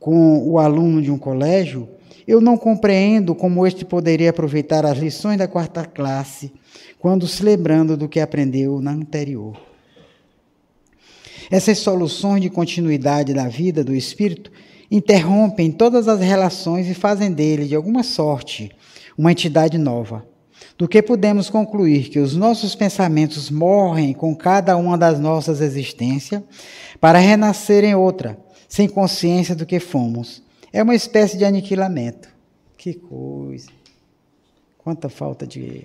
[0.00, 1.88] com o aluno de um colégio,
[2.26, 6.52] eu não compreendo como este poderia aproveitar as lições da quarta classe
[6.98, 9.60] quando se lembrando do que aprendeu na anterior.
[11.50, 14.50] Essas soluções de continuidade da vida do espírito
[14.90, 18.70] interrompem todas as relações e fazem dele, de alguma sorte,
[19.18, 20.26] uma entidade nova.
[20.78, 26.42] Do que podemos concluir que os nossos pensamentos morrem com cada uma das nossas existências
[27.00, 28.38] para renascer em outra,
[28.70, 30.42] sem consciência do que fomos.
[30.72, 32.32] É uma espécie de aniquilamento.
[32.78, 33.68] Que coisa!
[34.78, 35.84] Quanta falta de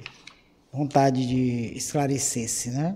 [0.71, 2.95] vontade de esclarecer-se, né?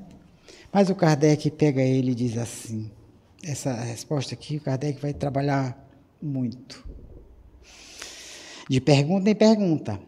[0.71, 2.89] Mas o Kardec pega ele e diz assim:
[3.43, 5.75] essa resposta aqui, o Kardec vai trabalhar
[6.21, 6.87] muito.
[8.69, 9.99] De pergunta em pergunta.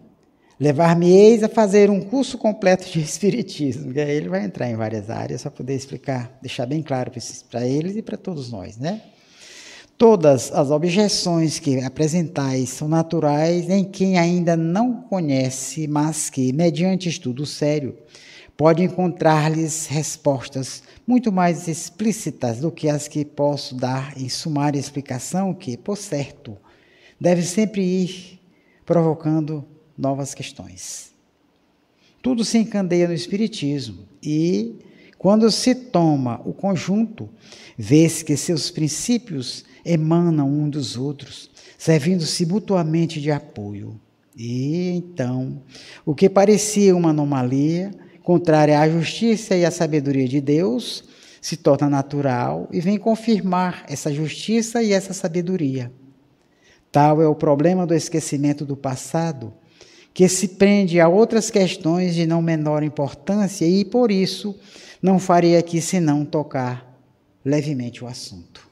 [0.59, 3.91] Levar-me-eis a fazer um curso completo de Espiritismo.
[3.91, 7.11] E aí ele vai entrar em várias áreas para poder explicar, deixar bem claro
[7.49, 9.01] para eles e para todos nós, né?
[10.01, 17.07] Todas as objeções que apresentais são naturais em quem ainda não conhece, mas que, mediante
[17.07, 17.95] estudo sério,
[18.57, 25.53] pode encontrar-lhes respostas muito mais explícitas do que as que posso dar em sumária explicação,
[25.53, 26.57] que, por certo,
[27.19, 28.39] deve sempre ir
[28.83, 29.63] provocando
[29.95, 31.13] novas questões.
[32.23, 34.79] Tudo se encandeia no Espiritismo e,
[35.19, 37.29] quando se toma o conjunto,
[37.77, 43.99] vê-se que seus princípios emanam um dos outros, servindo-se mutuamente de apoio.
[44.37, 45.61] E então,
[46.05, 47.91] o que parecia uma anomalia
[48.23, 51.03] contrária à justiça e à sabedoria de Deus,
[51.41, 55.91] se torna natural e vem confirmar essa justiça e essa sabedoria.
[56.91, 59.53] Tal é o problema do esquecimento do passado,
[60.13, 64.55] que se prende a outras questões de não menor importância e, por isso,
[65.01, 66.99] não farei aqui senão tocar
[67.43, 68.70] levemente o assunto.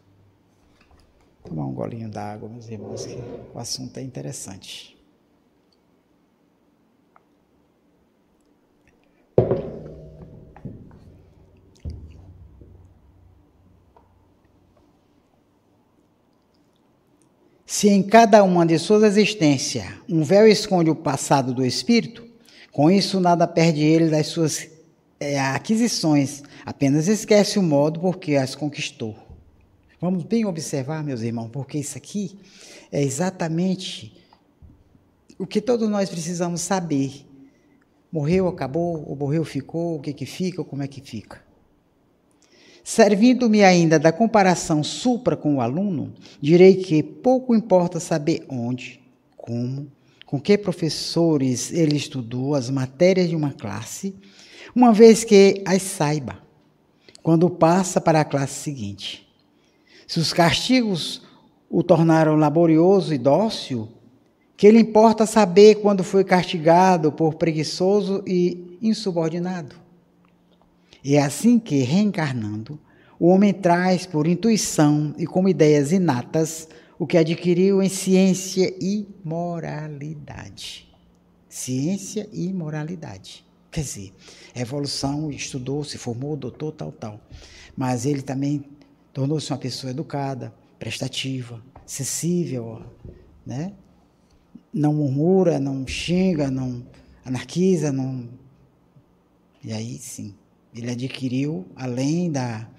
[1.50, 3.18] Tomar um golinho d'água, meus irmãos, que
[3.56, 4.96] o assunto é interessante.
[17.66, 22.28] Se em cada uma de suas existências um véu esconde o passado do espírito,
[22.72, 24.70] com isso nada perde ele das suas
[25.20, 29.29] é, aquisições, apenas esquece o modo por que as conquistou.
[30.02, 32.40] Vamos bem observar, meus irmãos, porque isso aqui
[32.90, 34.14] é exatamente
[35.38, 37.26] o que todos nós precisamos saber.
[38.10, 41.44] Morreu, acabou, ou morreu, ficou, o que que fica, ou como é que fica.
[42.82, 49.02] Servindo-me ainda da comparação supra com o aluno, direi que pouco importa saber onde,
[49.36, 49.92] como,
[50.26, 54.16] com que professores ele estudou as matérias de uma classe,
[54.74, 56.42] uma vez que as saiba,
[57.22, 59.29] quando passa para a classe seguinte.
[60.10, 61.22] Se os castigos
[61.70, 63.88] o tornaram laborioso e dócil,
[64.58, 69.76] que ele importa saber quando foi castigado por preguiçoso e insubordinado.
[71.06, 72.80] É assim que, reencarnando,
[73.20, 76.68] o homem traz por intuição e como ideias inatas
[76.98, 80.90] o que adquiriu em ciência e moralidade.
[81.48, 83.46] Ciência e moralidade.
[83.70, 84.14] Quer dizer,
[84.56, 87.22] evolução, estudou, se formou, doutor, tal, tal.
[87.78, 88.66] Mas ele também
[89.14, 92.84] tornou-se uma pessoa educada, prestativa, sensível,
[93.46, 93.74] né?
[94.74, 96.86] não murmura, não xinga, não
[97.26, 98.30] anarquiza, não.
[99.64, 100.36] E aí sim,
[100.74, 102.70] ele adquiriu, além da,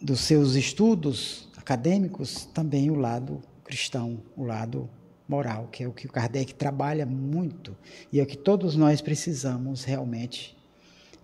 [0.00, 4.88] dos seus estudos acadêmicos, também o lado cristão, o lado
[5.28, 7.76] moral, que é o que o Kardec trabalha muito
[8.12, 10.56] e é o que todos nós precisamos realmente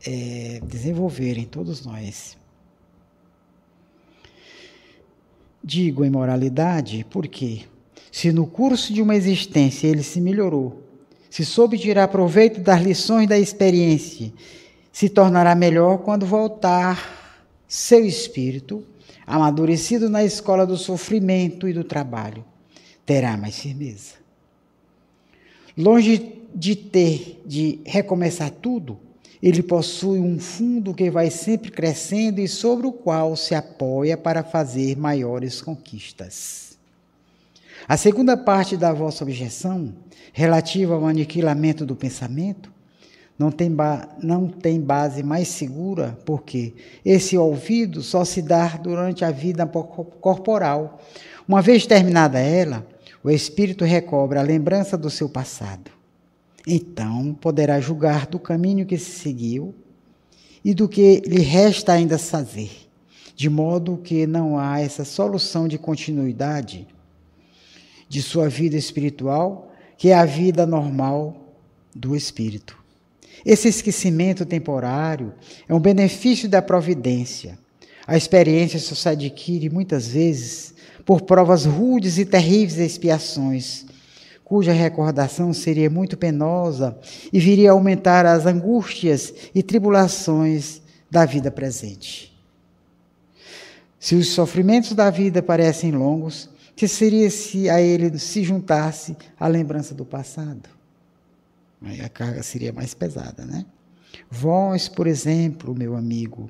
[0.07, 2.39] é, desenvolver em todos nós.
[5.69, 7.63] Digo em moralidade porque
[8.13, 10.81] se no curso de uma existência ele se melhorou,
[11.29, 14.33] se soube tirar proveito das lições da experiência,
[14.93, 18.85] se tornará melhor quando voltar seu espírito,
[19.27, 22.45] amadurecido na escola do sofrimento e do trabalho,
[23.05, 24.15] terá mais firmeza.
[25.77, 29.01] Longe de ter de recomeçar tudo,
[29.43, 34.43] ele possui um fundo que vai sempre crescendo e sobre o qual se apoia para
[34.43, 36.77] fazer maiores conquistas.
[37.89, 39.93] A segunda parte da vossa objeção,
[40.33, 42.73] relativa ao aniquilamento do pensamento,
[43.39, 43.71] não tem,
[44.23, 51.01] não tem base mais segura, porque esse ouvido só se dá durante a vida corporal.
[51.47, 52.87] Uma vez terminada ela,
[53.23, 55.96] o espírito recobra a lembrança do seu passado.
[56.67, 59.75] Então poderá julgar do caminho que se seguiu
[60.65, 62.71] e do que lhe resta ainda fazer,
[63.37, 66.89] de modo que não há essa solução de continuidade
[68.09, 71.55] de sua vida espiritual, que é a vida normal
[71.95, 72.77] do espírito.
[73.45, 75.33] Esse esquecimento temporário
[75.69, 77.57] é um benefício da providência.
[78.07, 80.75] A experiência só se adquire muitas vezes
[81.05, 83.87] por provas rudes e terríveis expiações,
[84.47, 86.97] cuja recordação seria muito penosa
[87.33, 90.81] e viria a aumentar as angústias e tribulações
[91.11, 92.33] da vida presente.
[93.99, 99.49] Se os sofrimentos da vida parecem longos, que seria se a ele se juntasse a
[99.49, 100.69] lembrança do passado.
[101.83, 103.67] Aí a carga seria mais pesada, né?
[104.31, 106.49] Vós, por exemplo, meu amigo,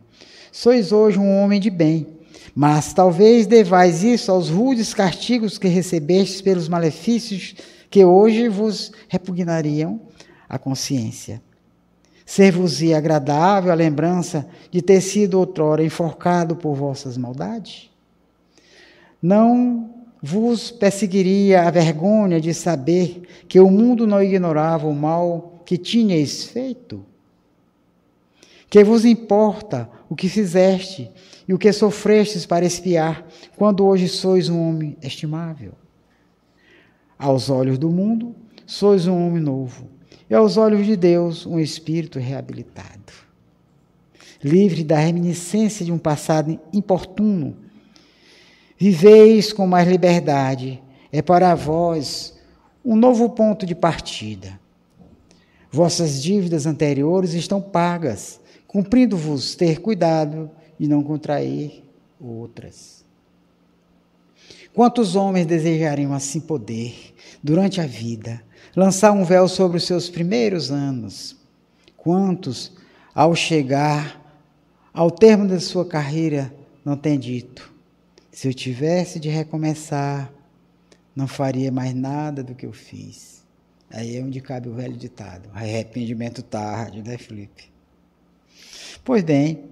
[0.53, 2.07] sois hoje um homem de bem,
[2.55, 7.55] mas talvez devais isso aos rudes castigos que recebestes pelos malefícios
[7.91, 10.01] que hoje vos repugnariam
[10.49, 11.43] a consciência.
[12.25, 17.89] Ser-vos-ia agradável a lembrança de ter sido outrora enforcado por vossas maldades?
[19.23, 25.79] Não vos perseguiria a vergonha de saber que o mundo não ignorava o mal que
[25.79, 27.05] tinhais feito?
[28.69, 31.11] Que vos importa o que fizeste
[31.47, 33.25] e o que sofrestes para espiar,
[33.57, 35.73] quando hoje sois um homem estimável?
[37.19, 38.35] Aos olhos do mundo,
[38.67, 39.89] sois um homem novo,
[40.29, 43.13] e aos olhos de Deus, um espírito reabilitado.
[44.43, 47.57] Livre da reminiscência de um passado importuno,
[48.79, 52.39] Viveis com mais liberdade, é para vós
[52.85, 54.61] um novo ponto de partida.
[55.73, 61.85] Vossas dívidas anteriores estão pagas, cumprindo-vos ter cuidado de não contrair
[62.21, 62.96] outras.
[64.77, 68.43] Quantos homens desejariam assim poder, durante a vida,
[68.77, 71.35] lançar um véu sobre os seus primeiros anos?
[71.97, 72.73] Quantos,
[73.15, 74.21] ao chegar
[74.93, 76.55] ao termo da sua carreira,
[76.85, 77.73] não têm dito:
[78.31, 80.31] se eu tivesse de recomeçar,
[81.17, 83.43] não faria mais nada do que eu fiz.
[83.91, 87.73] Aí é onde cabe o velho ditado: arrependimento tarde, né, Felipe?
[89.03, 89.71] Pois bem,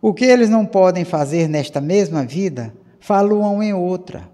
[0.00, 2.72] o que eles não podem fazer nesta mesma vida,
[3.02, 4.30] falam em outra,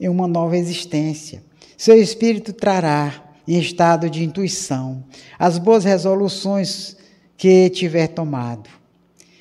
[0.00, 1.44] em uma nova existência.
[1.76, 5.04] Seu espírito trará, em estado de intuição,
[5.38, 6.96] as boas resoluções
[7.36, 8.68] que tiver tomado.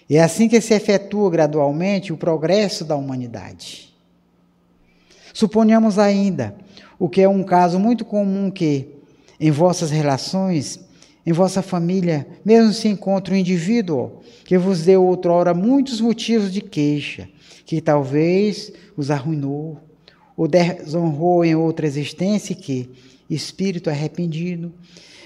[0.09, 3.93] É assim que se efetua gradualmente o progresso da humanidade.
[5.33, 6.55] Suponhamos ainda,
[6.99, 8.87] o que é um caso muito comum que,
[9.39, 10.79] em vossas relações,
[11.25, 16.61] em vossa família, mesmo se encontre um indivíduo que vos deu outrora muitos motivos de
[16.61, 17.29] queixa,
[17.67, 19.77] que talvez os arruinou,
[20.37, 22.89] ou desonrou em outra existência que,
[23.29, 24.73] espírito arrependido,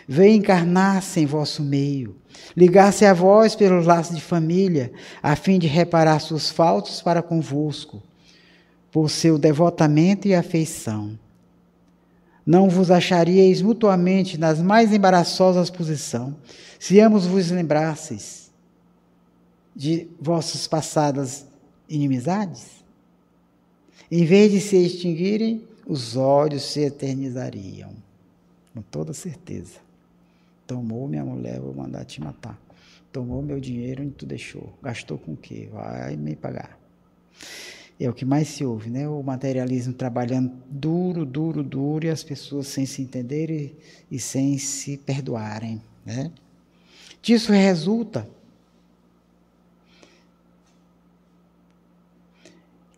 [0.08, 2.16] veio encarnar-se em vosso meio,
[2.58, 8.02] ligar-se a vós pelos laços de família, a fim de reparar suas faltas para convosco,
[8.92, 11.18] por seu devotamento e afeição.
[12.44, 16.34] Não vos acharíeis mutuamente nas mais embaraçosas posições,
[16.80, 18.50] se ambos vos lembrasseis
[19.76, 21.51] de vossas passadas
[21.92, 22.84] inimizades?
[24.10, 27.92] Em vez de se extinguirem, os ódios se eternizariam.
[28.74, 29.80] Com toda certeza.
[30.66, 32.60] Tomou minha mulher, vou mandar te matar.
[33.12, 34.74] Tomou meu dinheiro, onde tu deixou?
[34.82, 35.68] Gastou com o quê?
[35.72, 36.80] Vai me pagar.
[38.00, 39.08] É o que mais se ouve, né?
[39.08, 43.76] O materialismo trabalhando duro, duro, duro, e as pessoas sem se entenderem
[44.10, 46.32] e sem se perdoarem, né?
[47.22, 48.28] Disso resulta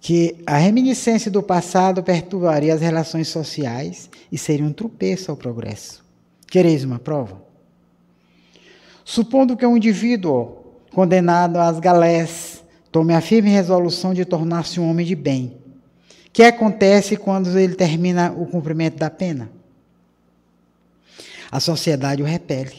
[0.03, 6.03] que a reminiscência do passado perturbaria as relações sociais e seria um tropeço ao progresso.
[6.45, 7.41] Quereis uma prova?
[9.05, 10.57] Supondo que um indivíduo
[10.93, 15.57] condenado às galés tome a firme resolução de tornar-se um homem de bem,
[16.33, 19.49] que acontece quando ele termina o cumprimento da pena?
[21.49, 22.75] A sociedade o repele.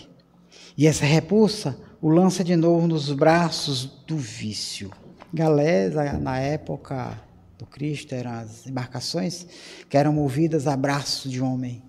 [0.77, 4.91] E essa repulsa o lança de novo nos braços do vício.
[5.35, 7.21] Galés, na época
[7.59, 9.45] do Cristo, eram as embarcações
[9.91, 11.83] que eram movidas a braços de homem,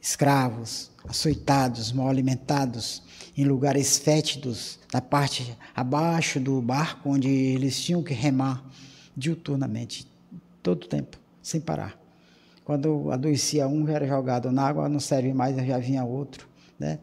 [0.00, 3.02] escravos, açoitados, mal alimentados,
[3.36, 8.64] em lugares fétidos, na parte abaixo do barco, onde eles tinham que remar
[9.16, 10.06] diuturnamente,
[10.62, 12.00] todo o tempo, sem parar.
[12.64, 16.48] Quando adoecia um, já era jogado na água, não serve mais, já vinha outro.
[16.78, 17.00] Né?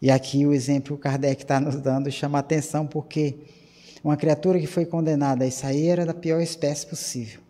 [0.00, 3.36] E aqui o exemplo que Kardec está nos dando chama atenção, porque
[4.04, 7.40] uma criatura que foi condenada a aí era da pior espécie possível.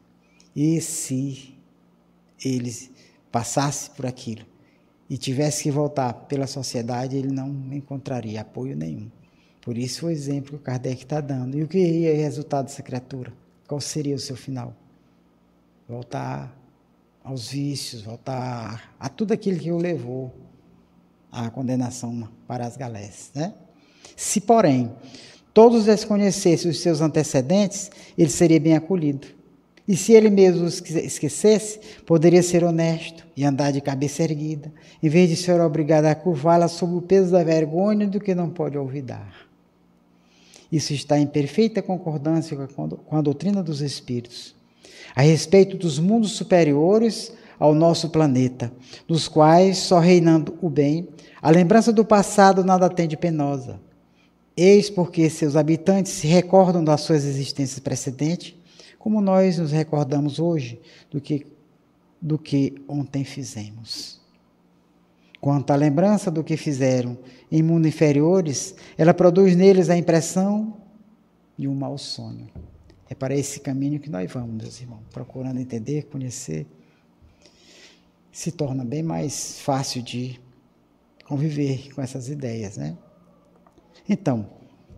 [0.55, 1.53] E se
[2.45, 2.73] ele
[3.33, 4.47] passasse por aquilo
[5.11, 9.11] e tivesse que voltar pela sociedade, ele não encontraria apoio nenhum.
[9.61, 11.59] Por isso o exemplo que o Kardec está dando.
[11.59, 13.33] E o que iria resultar dessa criatura?
[13.67, 14.77] Qual seria o seu final?
[15.89, 16.57] Voltar
[17.25, 20.33] aos vícios, voltar a tudo aquilo que o levou
[21.33, 23.33] à condenação para as galés.
[23.35, 23.55] Né?
[24.15, 24.95] Se, porém,
[25.55, 29.29] todos desconhecessem os seus antecedentes, ele seria bem acolhido.
[29.87, 35.09] E se ele mesmo os esquecesse, poderia ser honesto e andar de cabeça erguida, em
[35.09, 38.77] vez de ser obrigado a curvá-la sob o peso da vergonha do que não pode
[38.77, 39.47] olvidar.
[40.73, 42.57] Isso está em perfeita concordância
[43.07, 44.57] com a doutrina dos Espíritos,
[45.15, 48.73] a respeito dos mundos superiores ao nosso planeta,
[49.07, 51.07] dos quais, só reinando o bem,
[51.41, 53.79] a lembrança do passado nada tem de penosa.
[54.57, 58.55] Eis porque seus habitantes se recordam das suas existências precedentes,
[58.99, 60.81] como nós nos recordamos hoje
[61.11, 61.47] do que,
[62.21, 64.21] do que ontem fizemos.
[65.41, 67.19] Quanto à lembrança do que fizeram
[67.51, 70.79] em mundos inferiores, ela produz neles a impressão
[71.59, 72.49] de um mau sonho.
[73.11, 76.67] É para esse caminho que nós vamos, meus irmãos, procurando entender, conhecer.
[78.33, 80.41] Se torna bem mais fácil de
[81.27, 82.97] conviver com essas ideias, né?
[84.09, 84.47] Então,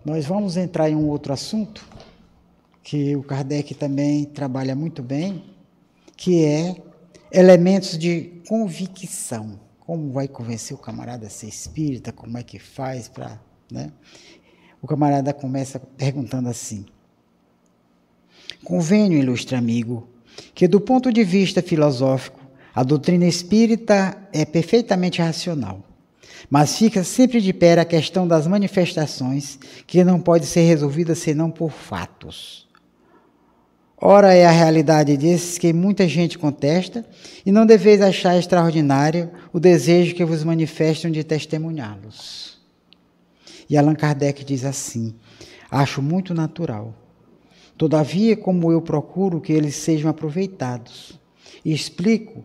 [0.05, 1.87] nós vamos entrar em um outro assunto
[2.83, 5.45] que o Kardec também trabalha muito bem,
[6.17, 6.77] que é
[7.33, 9.59] elementos de convicção.
[9.81, 12.13] Como vai convencer o camarada a ser espírita?
[12.13, 13.41] Como é que faz para.
[13.71, 13.93] Né?
[14.83, 16.87] O camarada começa perguntando assim:
[18.65, 20.09] Convenho, ilustre amigo,
[20.55, 22.41] que do ponto de vista filosófico,
[22.75, 25.86] a doutrina espírita é perfeitamente racional.
[26.49, 31.51] Mas fica sempre de pé a questão das manifestações, que não pode ser resolvida senão
[31.51, 32.67] por fatos.
[33.99, 37.05] Ora, é a realidade desses que muita gente contesta,
[37.45, 42.59] e não deveis achar extraordinário o desejo que vos manifestam de testemunhá-los.
[43.69, 45.15] E Allan Kardec diz assim:
[45.71, 46.95] Acho muito natural.
[47.77, 51.19] Todavia, como eu procuro que eles sejam aproveitados,
[51.65, 52.45] e explico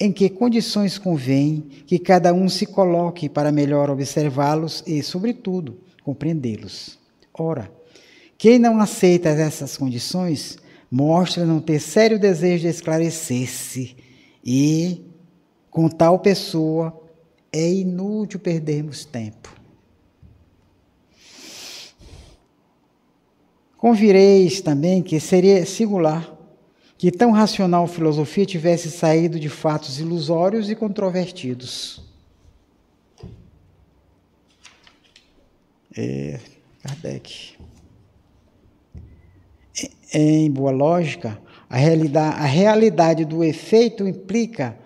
[0.00, 6.98] em que condições convém que cada um se coloque para melhor observá-los e, sobretudo, compreendê-los.
[7.34, 7.70] Ora,
[8.38, 10.56] quem não aceita essas condições
[10.90, 13.94] mostra não ter sério desejo de esclarecer-se
[14.42, 15.04] e,
[15.70, 16.98] com tal pessoa,
[17.52, 19.54] é inútil perdermos tempo.
[23.76, 26.39] Convireis também que seria singular
[27.00, 32.02] que tão racional filosofia tivesse saído de fatos ilusórios e controvertidos.
[35.96, 36.38] É,
[36.82, 37.56] Kardec.
[40.12, 41.40] Em boa lógica,
[41.70, 44.76] a realidade, a realidade do efeito implica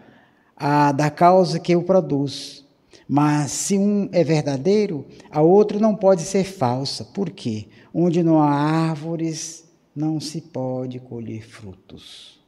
[0.57, 2.65] a da causa que o produz.
[3.09, 7.05] Mas se um é verdadeiro, a outra não pode ser falsa.
[7.07, 7.67] Por quê?
[7.93, 9.64] Onde não há árvores,
[9.95, 12.41] não se pode colher frutos.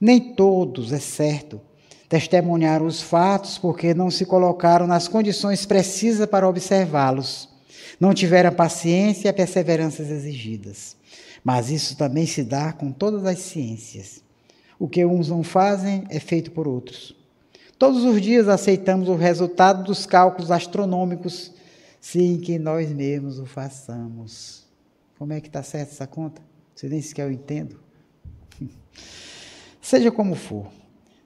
[0.00, 1.60] Nem todos, é certo,
[2.08, 7.48] testemunharam os fatos porque não se colocaram nas condições precisas para observá-los.
[7.98, 10.96] Não tiveram a paciência e a perseverança exigidas.
[11.42, 14.22] Mas isso também se dá com todas as ciências.
[14.78, 17.14] O que uns não fazem é feito por outros.
[17.78, 21.52] Todos os dias aceitamos o resultado dos cálculos astronômicos
[22.00, 24.65] sem que nós mesmos o façamos.
[25.18, 26.42] Como é que está certa essa conta?
[26.74, 27.80] Você nem sequer eu entendo.
[29.80, 30.66] Seja como for,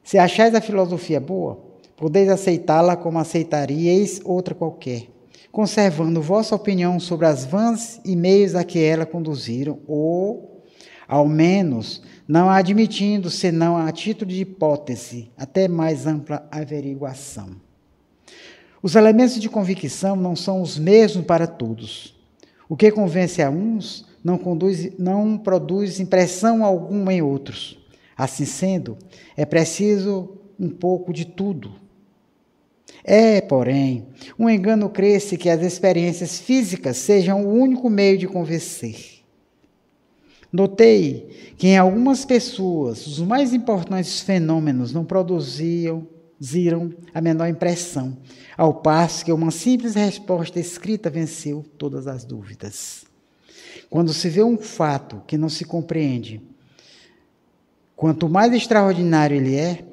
[0.05, 1.61] se achais a filosofia boa,
[1.97, 5.09] podeis aceitá-la como aceitaríeis outra qualquer,
[5.51, 10.63] conservando vossa opinião sobre as vãs e meios a que ela conduziram, ou,
[11.09, 17.57] ao menos, não admitindo, senão a título de hipótese, até mais ampla averiguação.
[18.83, 22.20] Os elementos de convicção não são os mesmos para todos.
[22.71, 27.77] O que convence a uns não, conduz, não produz impressão alguma em outros.
[28.17, 28.97] Assim sendo,
[29.37, 31.73] é preciso um pouco de tudo.
[33.03, 34.07] É, porém,
[34.39, 39.19] um engano cresce que as experiências físicas sejam o único meio de convencer.
[40.53, 46.07] Notei que em algumas pessoas os mais importantes fenômenos não produziam
[46.43, 48.17] ziram a menor impressão,
[48.57, 53.05] ao passo que uma simples resposta escrita venceu todas as dúvidas.
[53.91, 56.41] Quando se vê um fato que não se compreende,
[57.95, 59.85] quanto mais extraordinário ele é,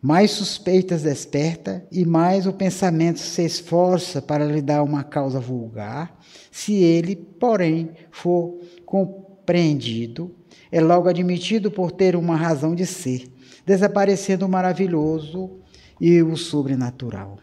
[0.00, 6.18] mais suspeitas desperta e mais o pensamento se esforça para lhe dar uma causa vulgar,
[6.50, 10.34] se ele, porém, for compreendido,
[10.72, 13.30] é logo admitido por ter uma razão de ser,
[13.64, 15.61] desaparecendo o maravilhoso
[16.02, 17.38] e o sobrenatural.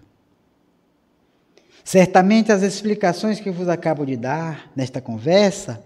[1.81, 5.81] Certamente as explicações que vos acabo de dar nesta conversa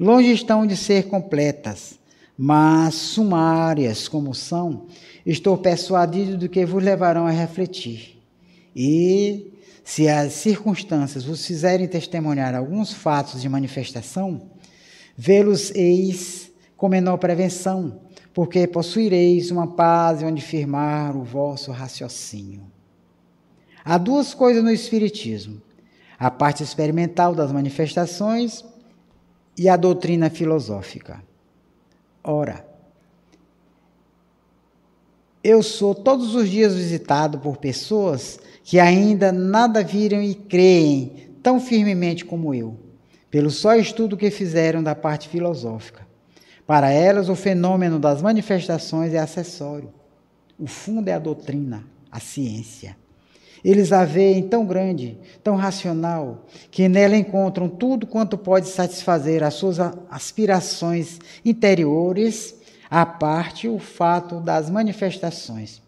[0.00, 1.98] longe estão de ser completas,
[2.36, 4.86] mas sumárias como são,
[5.26, 8.18] estou persuadido de que vos levarão a refletir.
[8.74, 9.52] E,
[9.84, 14.50] se as circunstâncias vos fizerem testemunhar alguns fatos de manifestação,
[15.14, 18.00] vê-los eis com menor prevenção,
[18.34, 22.62] porque possuireis uma paz onde firmar o vosso raciocínio.
[23.84, 25.62] Há duas coisas no Espiritismo:
[26.18, 28.64] a parte experimental das manifestações
[29.56, 31.22] e a doutrina filosófica.
[32.24, 32.66] Ora,
[35.42, 41.60] eu sou todos os dias visitado por pessoas que ainda nada viram e creem tão
[41.60, 42.80] firmemente como eu,
[43.30, 46.03] pelo só estudo que fizeram da parte filosófica.
[46.66, 49.92] Para elas, o fenômeno das manifestações é acessório.
[50.58, 52.96] O fundo é a doutrina, a ciência.
[53.64, 59.54] Eles a veem tão grande, tão racional, que nela encontram tudo quanto pode satisfazer as
[59.54, 59.78] suas
[60.10, 62.54] aspirações interiores,
[62.90, 65.82] à parte o fato das manifestações.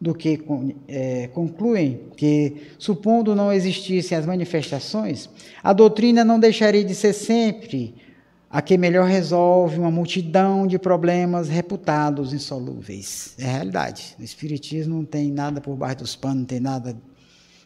[0.00, 0.40] Do que
[0.86, 5.28] é, concluem que, supondo não existissem as manifestações,
[5.62, 7.94] a doutrina não deixaria de ser sempre
[8.50, 13.34] a que melhor resolve uma multidão de problemas reputados insolúveis.
[13.38, 14.16] É a realidade.
[14.18, 17.00] O Espiritismo não tem nada por baixo dos panos, não tem nada de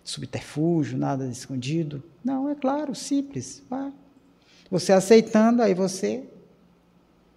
[0.02, 2.02] subterfúgio, nada de escondido.
[2.24, 3.62] Não, é claro, simples.
[4.70, 6.24] Você aceitando, aí você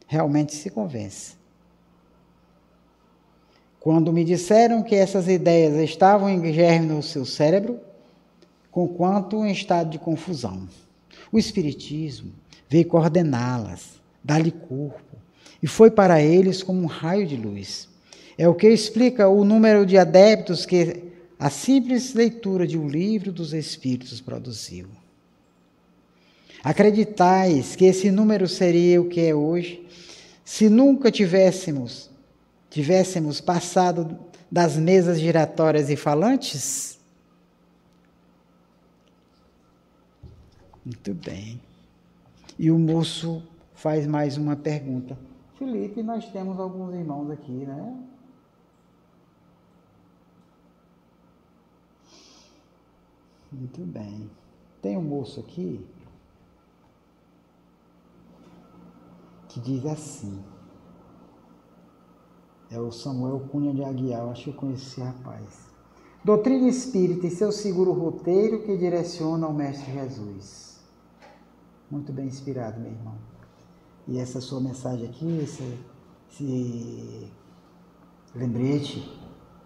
[0.08, 1.36] realmente se convence.
[3.80, 7.80] Quando me disseram que essas ideias estavam em germe no seu cérebro,
[8.72, 10.68] com quanto em estado de confusão.
[11.32, 12.34] O Espiritismo
[12.70, 15.18] veio coordená-las, dar-lhe corpo,
[15.62, 17.88] e foi para eles como um raio de luz.
[18.38, 21.04] É o que explica o número de adeptos que
[21.40, 24.88] a simples leitura de um livro dos Espíritos produziu.
[26.64, 29.86] Acreditais que esse número seria o que é hoje,
[30.44, 32.10] se nunca tivéssemos
[32.76, 34.20] tivéssemos passado
[34.52, 37.00] das mesas giratórias e falantes?
[40.86, 41.62] Muito bem.
[42.58, 43.44] E o moço
[43.74, 45.18] faz mais uma pergunta.
[45.58, 48.04] Felipe, nós temos alguns irmãos aqui, né?
[53.52, 54.30] Muito bem.
[54.82, 55.86] Tem um moço aqui
[59.50, 60.44] que diz assim.
[62.70, 65.70] É o Samuel Cunha de Aguiar, acho que eu conheci esse rapaz.
[66.24, 70.65] Doutrina espírita e seu seguro roteiro que direciona ao Mestre Jesus.
[71.90, 73.16] Muito bem inspirado, meu irmão.
[74.08, 75.78] E essa sua mensagem aqui, esse,
[76.32, 77.32] esse
[78.34, 79.08] lembrete,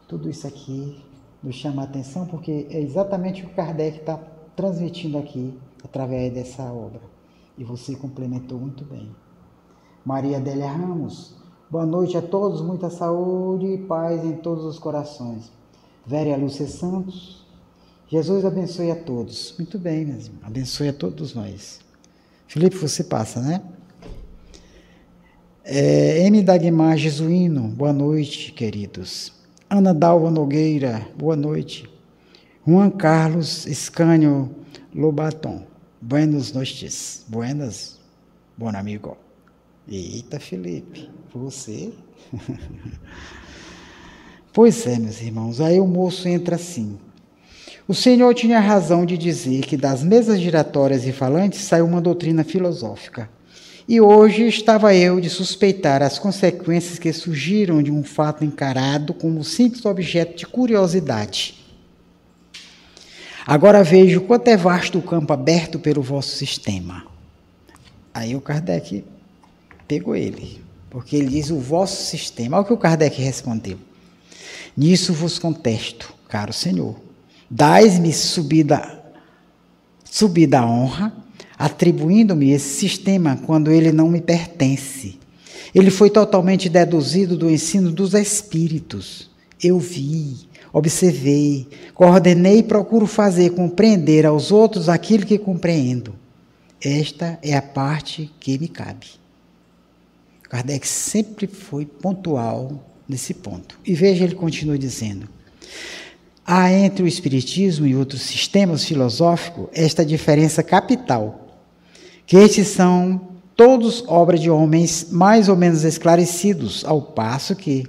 [0.08, 1.04] tudo isso aqui
[1.42, 4.18] nos chama a atenção porque é exatamente o que Kardec está
[4.56, 7.02] transmitindo aqui através dessa obra.
[7.58, 9.16] E você complementou muito bem.
[10.06, 11.36] Maria Adélia Ramos,
[11.70, 15.52] boa noite a todos, muita saúde e paz em todos os corações.
[16.06, 17.46] Véria Lúcia Santos,
[18.08, 19.54] Jesus abençoe a todos.
[19.58, 20.40] Muito bem, mesmo.
[20.42, 21.80] Abençoe a todos nós.
[22.50, 23.62] Felipe, você passa, né?
[25.64, 26.42] É, M.
[26.42, 29.32] Dagmar Jesuíno, boa noite, queridos.
[29.70, 31.88] Ana Dalva Nogueira, boa noite.
[32.68, 34.50] Juan Carlos Escânio
[34.96, 35.62] Lobaton,
[36.02, 37.24] buenas noites.
[37.28, 38.00] Buenas,
[38.58, 39.16] bom amigo.
[39.88, 41.94] Eita, Felipe, você?
[44.52, 46.98] pois é, meus irmãos, aí o moço entra assim.
[47.90, 52.44] O Senhor tinha razão de dizer que das mesas giratórias e falantes saiu uma doutrina
[52.44, 53.28] filosófica.
[53.88, 59.44] E hoje estava eu de suspeitar as consequências que surgiram de um fato encarado como
[59.44, 61.56] simples objeto de curiosidade.
[63.44, 67.08] Agora vejo quanto é vasto o campo aberto pelo vosso sistema.
[68.14, 69.04] Aí o Kardec
[69.88, 70.62] pegou ele,
[70.92, 72.58] porque ele diz o vosso sistema.
[72.58, 73.80] Olha o que o Kardec respondeu.
[74.78, 77.09] Nisso vos contesto, caro Senhor.
[77.50, 79.04] Dais-me subida,
[80.04, 81.14] subida honra
[81.60, 85.20] atribuindo-me esse sistema quando ele não me pertence.
[85.76, 89.30] Ele foi totalmente deduzido do ensino dos espíritos.
[89.62, 90.38] Eu vi,
[90.72, 96.16] observei, coordenei e procuro fazer compreender aos outros aquilo que compreendo.
[96.82, 99.08] Esta é a parte que me cabe.
[100.44, 103.78] Kardec sempre foi pontual nesse ponto.
[103.86, 105.28] E veja, ele continua dizendo:
[106.50, 111.46] há entre o Espiritismo e outros sistemas filosóficos esta diferença capital
[112.26, 113.22] que estes são
[113.56, 117.86] todos obras de homens mais ou menos esclarecidos, ao passo que,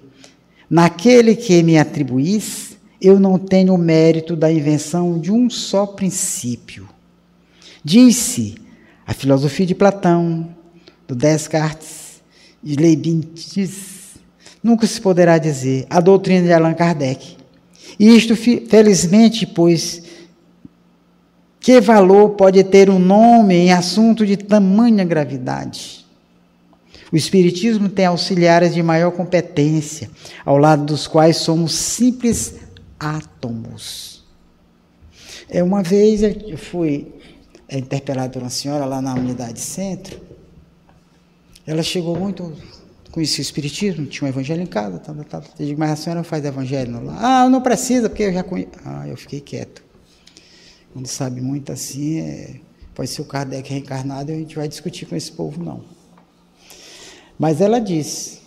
[0.69, 6.89] naquele que me atribuís, eu não tenho o mérito da invenção de um só princípio.
[7.85, 8.57] Disse
[9.07, 10.57] a filosofia de Platão,
[11.07, 12.23] do Descartes,
[12.63, 14.15] de Leibniz,
[14.63, 17.40] nunca se poderá dizer a doutrina de Allan Kardec.
[17.99, 20.03] E isto, felizmente, pois
[21.61, 26.07] que valor pode ter um nome em assunto de tamanha gravidade?
[27.13, 30.09] O Espiritismo tem auxiliares de maior competência,
[30.45, 32.55] ao lado dos quais somos simples
[32.99, 34.25] átomos.
[35.49, 37.13] É, uma vez eu fui
[37.71, 40.21] interpelado por uma senhora lá na unidade centro.
[41.67, 42.53] Ela chegou muito.
[43.11, 44.99] Conhecia o Espiritismo, tinha um evangelho em casa.
[44.99, 45.43] Tá, tá, tá.
[45.59, 47.43] Eu digo, mas a senhora não faz evangelho lá?
[47.43, 48.71] Ah, não precisa, porque eu já conheço.
[48.85, 49.83] Ah, eu fiquei quieto.
[50.93, 52.57] Quando sabe muito assim, é,
[52.95, 55.83] pode ser o Kardec reencarnado e a gente vai discutir com esse povo, não.
[57.39, 58.41] Mas ela disse: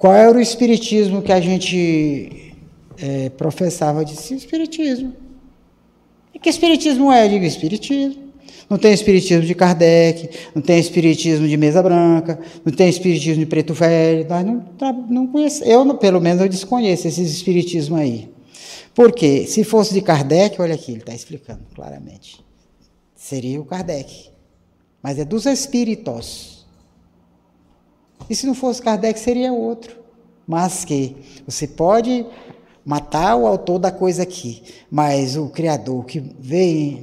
[0.00, 2.54] qual era o espiritismo que a gente
[2.96, 4.00] é, professava?
[4.00, 5.14] Eu disse: espiritismo.
[6.32, 7.26] E que espiritismo é?
[7.26, 8.19] Eu digo: espiritismo.
[8.70, 13.46] Não tem espiritismo de Kardec, não tem espiritismo de mesa branca, não tem espiritismo de
[13.46, 14.24] preto velho.
[14.28, 14.64] Nós não,
[15.10, 18.30] não conhecemos, eu, pelo menos, eu desconheço esses espiritismos aí.
[18.94, 22.44] Porque se fosse de Kardec, olha aqui, ele está explicando claramente.
[23.16, 24.30] Seria o Kardec.
[25.02, 26.64] Mas é dos espíritos.
[28.28, 29.98] E se não fosse Kardec, seria outro.
[30.46, 32.24] Mas que você pode
[32.84, 36.98] matar o autor da coisa aqui, mas o Criador que veio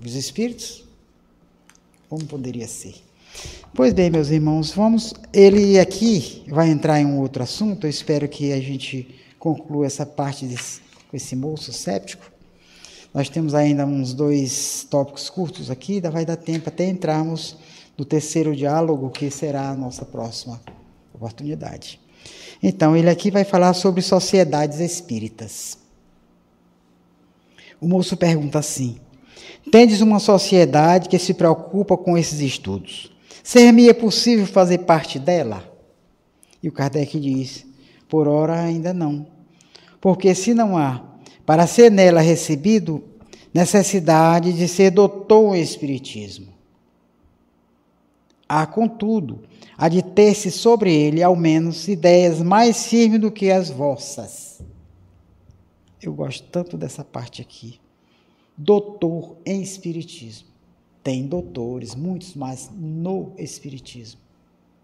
[0.00, 0.85] dos espíritos,
[2.08, 2.94] como poderia ser?
[3.74, 5.12] Pois bem, meus irmãos, vamos.
[5.32, 7.86] Ele aqui vai entrar em um outro assunto.
[7.86, 12.30] Eu espero que a gente conclua essa parte desse, com esse moço séptico.
[13.12, 17.56] Nós temos ainda uns dois tópicos curtos aqui, vai dar tempo até entrarmos
[17.96, 20.60] no terceiro diálogo, que será a nossa próxima
[21.14, 21.98] oportunidade.
[22.62, 25.78] Então, ele aqui vai falar sobre sociedades espíritas.
[27.80, 28.98] O moço pergunta assim:
[29.70, 33.12] Tendes uma sociedade que se preocupa com esses estudos.
[33.42, 35.62] Ser-me é possível fazer parte dela?
[36.62, 37.66] E o Kardec diz:
[38.08, 39.26] Por ora ainda não.
[40.00, 41.02] Porque se não há,
[41.44, 43.04] para ser nela recebido,
[43.52, 46.56] necessidade de ser doutor em Espiritismo.
[48.48, 49.42] Há, contudo,
[49.76, 54.60] a de ter-se sobre ele, ao menos, ideias mais firmes do que as vossas.
[56.00, 57.80] Eu gosto tanto dessa parte aqui.
[58.56, 60.48] Doutor em Espiritismo.
[61.02, 64.20] Tem doutores, muitos mais, no Espiritismo.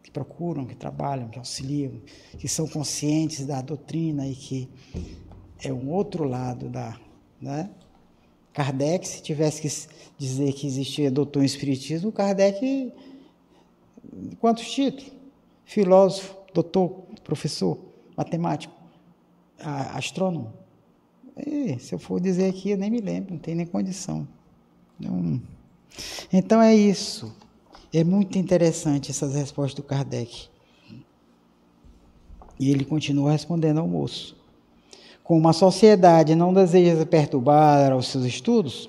[0.02, 1.92] que procuram, que trabalham, que auxiliam,
[2.38, 4.68] que são conscientes da doutrina e que
[5.62, 6.98] é um outro lado da.
[7.40, 7.70] Né?
[8.52, 12.92] Kardec, se tivesse que dizer que existia doutor em Espiritismo, Kardec.
[14.40, 15.12] Quantos títulos?
[15.64, 16.90] Filósofo, doutor,
[17.24, 17.78] professor,
[18.16, 18.74] matemático,
[19.58, 20.52] astrônomo.
[21.36, 24.26] E, se eu for dizer aqui, eu nem me lembro, não tem nem condição.
[24.98, 25.40] Não.
[26.32, 27.34] Então é isso.
[27.92, 30.48] É muito interessante essas respostas do Kardec.
[32.58, 34.36] E ele continua respondendo ao moço.
[35.24, 38.88] Como a sociedade não deseja perturbar os seus estudos,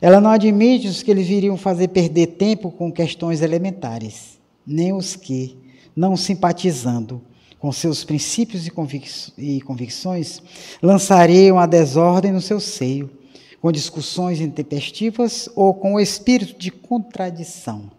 [0.00, 5.16] ela não admite os que eles viriam fazer perder tempo com questões elementares, nem os
[5.16, 5.56] que,
[5.94, 7.20] não simpatizando
[7.60, 10.42] com seus princípios e, convic convicções,
[10.82, 13.10] lançariam a desordem no seu seio,
[13.60, 17.90] com discussões intempestivas ou com o espírito de contradição.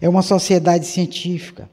[0.00, 1.70] É uma sociedade científica,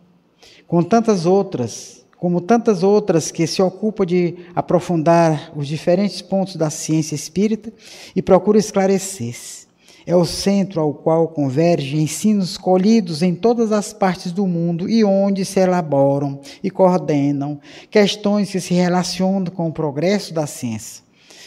[0.68, 6.70] com tantas outras, como tantas outras que se ocupa de aprofundar os diferentes pontos da
[6.70, 7.74] ciência espírita
[8.16, 9.67] e procura esclarecer-se
[10.08, 15.04] é o centro ao qual convergem ensinos colhidos em todas as partes do mundo e
[15.04, 17.60] onde se elaboram e coordenam
[17.92, 21.04] questões que se relacionam com o progresso da ciência.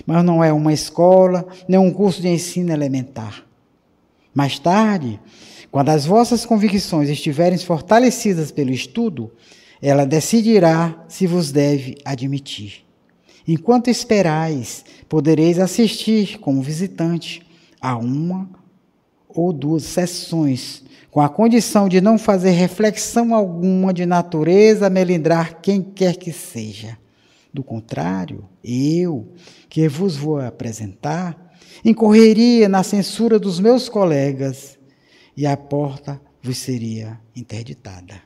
[0.06, 3.46] Mas não é uma escola, nem um curso de ensino elementar.
[4.34, 5.18] Mais tarde,
[5.70, 9.32] quando as vossas convicções estiverem fortalecidas pelo estudo,
[9.80, 12.84] ela decidirá se vos deve admitir.
[13.48, 17.48] Enquanto esperais, podereis assistir como visitante
[17.80, 18.48] a uma
[19.28, 25.82] ou duas sessões, com a condição de não fazer reflexão alguma de natureza melindrar quem
[25.82, 26.98] quer que seja.
[27.52, 29.32] Do contrário, eu,
[29.68, 31.54] que vos vou apresentar,
[31.84, 34.78] incorreria na censura dos meus colegas
[35.36, 38.22] e a porta vos seria interditada.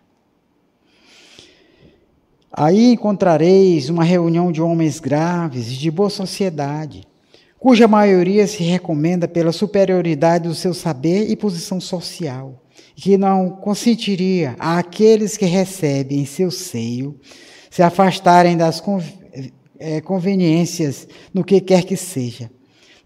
[2.52, 7.07] Aí encontrareis uma reunião de homens graves e de boa sociedade
[7.64, 12.62] cuja maioria se recomenda pela superioridade do seu saber e posição social,
[12.94, 17.18] que não consentiria àqueles que recebem em seu seio
[17.70, 18.82] se afastarem das
[19.78, 22.50] é, conveniências no que quer que seja.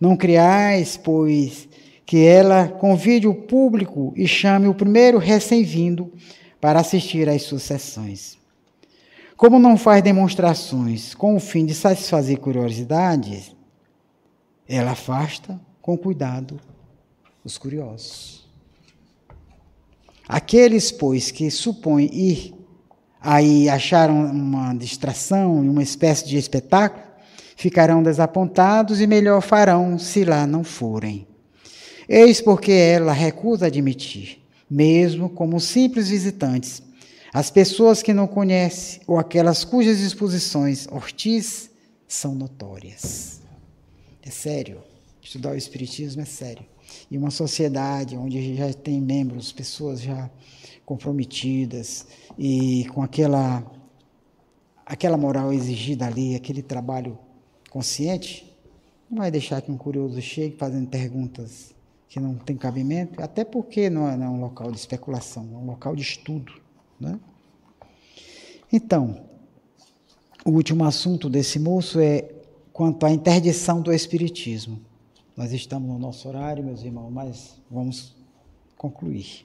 [0.00, 1.68] Não criais, pois,
[2.04, 6.12] que ela convide o público e chame o primeiro recém-vindo
[6.60, 8.36] para assistir às suas sessões.
[9.36, 13.56] Como não faz demonstrações com o fim de satisfazer curiosidades,
[14.68, 16.60] ela afasta com cuidado
[17.44, 18.46] os curiosos.
[20.28, 22.54] Aqueles, pois, que supõem ir
[23.20, 27.02] aí acharam uma distração e uma espécie de espetáculo,
[27.56, 31.26] ficarão desapontados e melhor farão se lá não forem.
[32.08, 36.82] Eis porque ela recusa admitir, mesmo como simples visitantes,
[37.32, 41.70] as pessoas que não conhece ou aquelas cujas disposições ortiz
[42.06, 43.42] são notórias.
[44.28, 44.82] É sério.
[45.22, 46.62] Estudar o Espiritismo é sério.
[47.10, 50.30] E uma sociedade onde já tem membros, pessoas já
[50.84, 52.06] comprometidas
[52.38, 53.64] e com aquela,
[54.84, 57.18] aquela moral exigida ali, aquele trabalho
[57.70, 58.54] consciente,
[59.10, 61.74] não vai deixar que um curioso chegue fazendo perguntas
[62.06, 65.56] que não tem cabimento, até porque não é, não é um local de especulação, é
[65.56, 66.52] um local de estudo.
[67.00, 67.18] Né?
[68.70, 69.24] Então,
[70.44, 72.37] o último assunto desse moço é
[72.78, 74.78] quanto à interdição do Espiritismo.
[75.36, 78.14] Nós estamos no nosso horário, meus irmãos, mas vamos
[78.76, 79.44] concluir.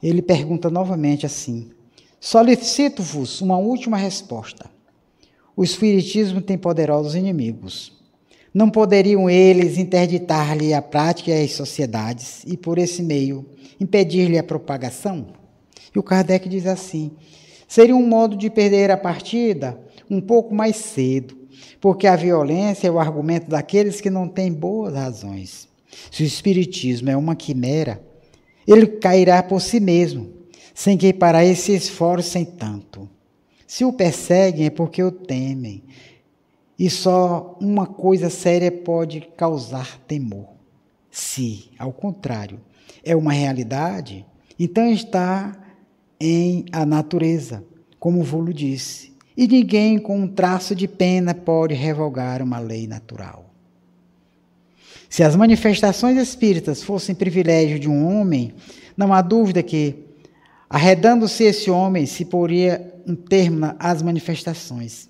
[0.00, 1.72] Ele pergunta novamente assim:
[2.20, 4.70] Solicito-vos uma última resposta.
[5.56, 8.00] O Espiritismo tem poderosos inimigos.
[8.54, 13.44] Não poderiam eles interditar-lhe a prática e as sociedades e, por esse meio,
[13.80, 15.26] impedir-lhe a propagação?
[15.92, 17.10] E o Kardec diz assim:
[17.66, 21.41] seria um modo de perder a partida um pouco mais cedo,
[21.80, 25.68] porque a violência é o argumento daqueles que não têm boas razões.
[26.10, 28.02] Se o Espiritismo é uma quimera,
[28.66, 30.30] ele cairá por si mesmo,
[30.74, 33.08] sem que para ele se esforcem tanto.
[33.66, 35.82] Se o perseguem é porque o temem,
[36.78, 40.48] e só uma coisa séria pode causar temor.
[41.10, 42.60] Se, ao contrário,
[43.04, 44.26] é uma realidade,
[44.58, 45.56] então está
[46.18, 47.64] em a natureza,
[47.98, 49.11] como Vulo disse.
[49.36, 53.50] E ninguém com um traço de pena pode revogar uma lei natural.
[55.08, 58.54] Se as manifestações espíritas fossem privilégio de um homem,
[58.96, 59.96] não há dúvida que,
[60.68, 65.08] arredando-se esse homem, se poria um termo às manifestações.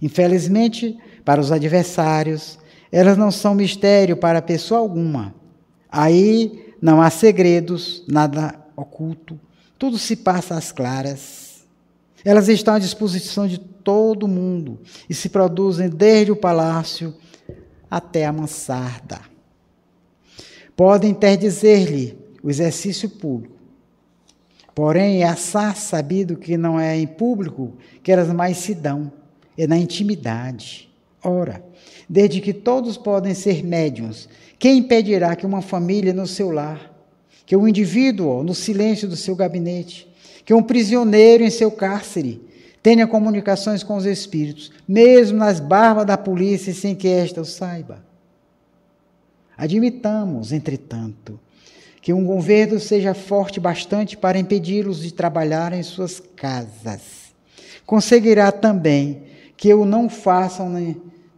[0.00, 2.58] Infelizmente, para os adversários,
[2.90, 5.34] elas não são mistério para pessoa alguma.
[5.90, 9.38] Aí não há segredos, nada oculto,
[9.78, 11.51] tudo se passa às claras.
[12.24, 17.14] Elas estão à disposição de todo mundo e se produzem desde o palácio
[17.90, 19.20] até a mansarda.
[20.76, 23.56] Podem interdizer-lhe o exercício público.
[24.74, 29.12] Porém, é assaz sabido que não é em público que elas mais se dão,
[29.56, 30.90] é na intimidade.
[31.22, 31.62] Ora,
[32.08, 36.90] desde que todos podem ser médiums, quem impedirá que uma família no seu lar,
[37.44, 40.08] que um indivíduo no silêncio do seu gabinete,
[40.44, 42.40] que um prisioneiro em seu cárcere
[42.82, 48.04] tenha comunicações com os espíritos, mesmo nas barbas da polícia, sem que esta o saiba?
[49.56, 51.38] Admitamos, entretanto,
[52.00, 57.32] que um governo seja forte bastante para impedi-los de trabalhar em suas casas.
[57.86, 59.22] Conseguirá também
[59.56, 60.68] que o não façam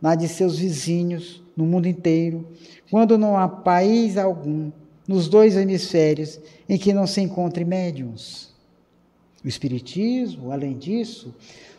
[0.00, 2.48] na de seus vizinhos, no mundo inteiro,
[2.90, 4.72] quando não há país algum,
[5.06, 8.53] nos dois hemisférios, em que não se encontre médiums.
[9.44, 11.34] O Espiritismo, além disso,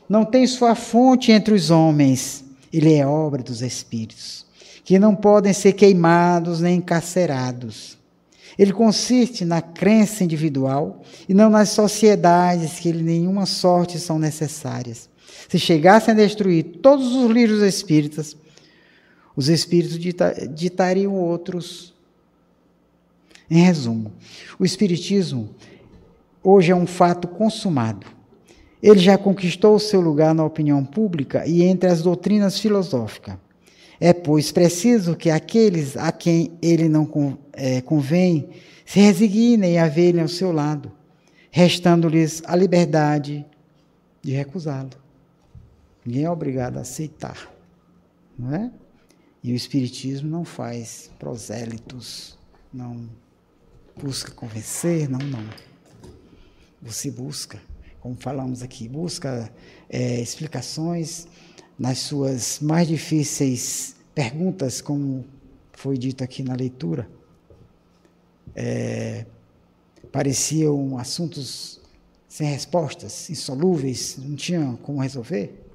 [0.07, 4.45] não tem sua fonte entre os homens, ele é obra dos Espíritos,
[4.83, 7.97] que não podem ser queimados nem encarcerados.
[8.57, 15.09] Ele consiste na crença individual e não nas sociedades que nenhuma sorte são necessárias.
[15.49, 18.37] Se chegassem a destruir todos os livros espíritas,
[19.35, 19.97] os espíritos
[20.55, 21.93] ditariam outros.
[23.49, 24.11] Em resumo,
[24.57, 25.49] o espiritismo
[26.45, 28.07] hoje é um fato consumado.
[28.81, 33.35] Ele já conquistou o seu lugar na opinião pública e entre as doutrinas filosóficas.
[33.99, 37.09] É, pois, preciso que aqueles a quem ele não
[37.53, 38.49] é, convém
[38.85, 40.91] se resignem a verem ao seu lado,
[41.49, 43.45] restando-lhes a liberdade
[44.21, 44.91] de recusá-lo.
[46.05, 47.49] Ninguém é obrigado a aceitar,
[48.37, 48.71] não é?
[49.41, 52.37] E o Espiritismo não faz prosélitos,
[52.71, 53.09] não
[53.99, 55.43] busca convencer, não, não.
[56.85, 57.59] Você busca,
[57.99, 59.51] como falamos aqui, busca
[59.89, 61.27] é, explicações
[61.79, 65.25] nas suas mais difíceis perguntas, como
[65.73, 67.09] foi dito aqui na leitura,
[68.55, 69.25] é,
[70.11, 71.81] pareciam assuntos
[72.29, 75.65] sem respostas, insolúveis, não tinham como resolver.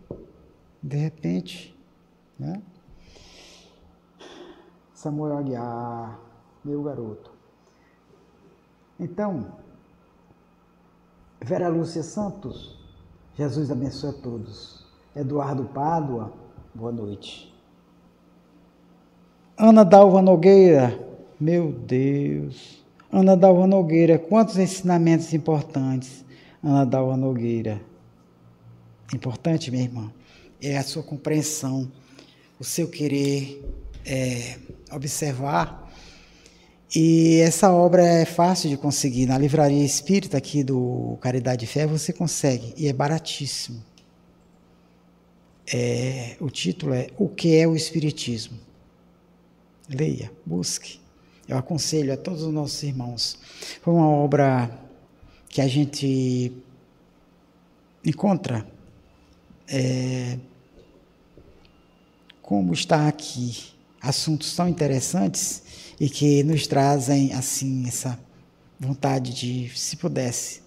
[0.81, 1.77] De repente,
[2.39, 2.63] né?
[4.95, 6.21] Samuel Aguiar,
[6.65, 7.33] meu garoto.
[8.99, 9.59] Então,
[11.43, 12.77] Vera Lúcia Santos,
[13.35, 14.85] Jesus abençoe a todos.
[15.17, 16.33] Eduardo Pádua,
[16.75, 17.53] boa noite.
[19.57, 20.99] Ana Dalva Nogueira,
[21.41, 22.85] meu Deus.
[23.11, 26.25] Ana Dalva Nogueira, quantos ensinamentos importantes.
[26.63, 27.81] Ana Dalva Nogueira.
[29.15, 30.13] Importante, minha irmã,
[30.63, 31.91] é a sua compreensão,
[32.61, 33.65] o seu querer
[34.05, 34.59] é,
[34.93, 35.90] observar.
[36.95, 39.27] E essa obra é fácil de conseguir.
[39.27, 43.83] Na livraria espírita aqui do Caridade e Fé você consegue, e é baratíssimo.
[45.73, 48.59] É, o título é O que é o Espiritismo?
[49.89, 51.01] Leia, busque.
[51.47, 53.39] Eu aconselho a todos os nossos irmãos.
[53.83, 54.71] Foi uma obra
[55.49, 56.53] que a gente
[58.05, 58.67] encontra
[59.69, 60.39] é,
[62.43, 68.19] como está aqui assuntos tão interessantes e que nos trazem assim essa
[68.79, 70.63] vontade de, se pudesse,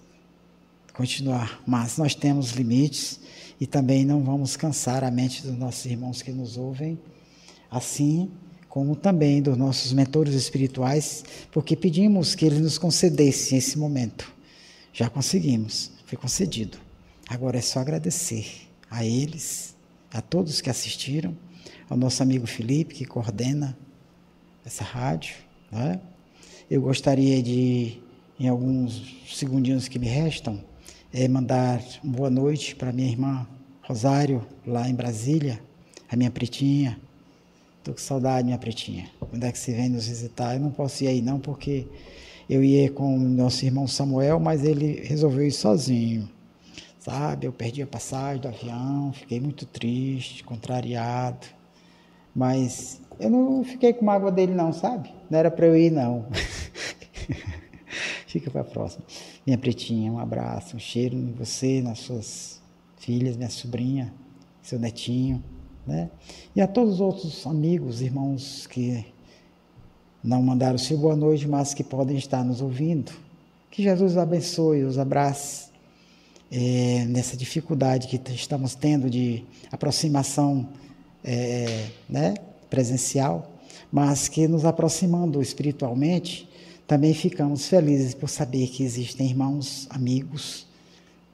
[0.94, 1.60] continuar.
[1.66, 3.20] Mas nós temos limites
[3.60, 7.00] e também não vamos cansar a mente dos nossos irmãos que nos ouvem,
[7.72, 8.30] assim
[8.70, 14.32] como também dos nossos mentores espirituais, porque pedimos que eles nos concedessem esse momento.
[14.92, 16.78] Já conseguimos, foi concedido.
[17.28, 19.76] Agora é só agradecer a eles,
[20.12, 21.36] a todos que assistiram,
[21.90, 23.78] ao nosso amigo Felipe, que coordena
[24.66, 25.36] essa rádio.
[25.72, 26.00] Né?
[26.70, 27.98] Eu gostaria de,
[28.40, 30.64] em alguns segundinhos que me restam,
[31.14, 33.48] é, mandar boa noite para minha irmã
[33.84, 35.62] Rosário, lá em Brasília,
[36.10, 37.00] a minha pretinha.
[37.80, 39.10] Estou com saudade, minha pretinha.
[39.20, 40.56] Quando é que você vem nos visitar?
[40.56, 41.86] Eu não posso ir aí não, porque
[42.50, 46.30] eu ia com nosso irmão Samuel, mas ele resolveu ir sozinho.
[47.00, 51.46] Sabe, eu perdi a passagem do avião, fiquei muito triste, contrariado.
[52.34, 55.10] Mas eu não fiquei com mágoa dele não, sabe?
[55.30, 56.26] Não era para eu ir não.
[58.28, 59.04] Fica para a próxima.
[59.46, 62.62] Minha pretinha, um abraço, um cheiro em você, nas suas
[62.98, 64.14] filhas, minha sobrinha,
[64.62, 65.44] seu netinho,
[65.86, 66.10] né?
[66.56, 69.06] E a todos os outros amigos, irmãos que
[70.24, 73.12] não mandaram seu boa noite, mas que podem estar nos ouvindo.
[73.70, 75.70] Que Jesus abençoe, os abrace
[76.50, 80.70] é, nessa dificuldade que estamos tendo de aproximação
[81.24, 82.36] é, né,
[82.74, 83.54] presencial,
[83.92, 86.50] mas que nos aproximando espiritualmente,
[86.88, 90.66] também ficamos felizes por saber que existem irmãos, amigos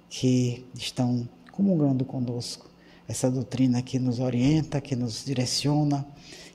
[0.10, 2.70] que estão comungando conosco
[3.08, 6.06] essa doutrina que nos orienta, que nos direciona,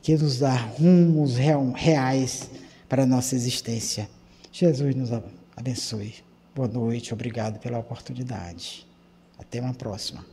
[0.02, 2.50] que nos dá rumos reais
[2.86, 4.06] para a nossa existência.
[4.52, 5.08] Jesus nos
[5.56, 6.14] abençoe.
[6.54, 8.86] Boa noite, obrigado pela oportunidade.
[9.38, 10.24] Até uma próxima.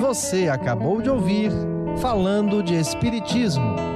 [0.00, 1.52] Você acabou de ouvir
[2.00, 3.93] Falando de Espiritismo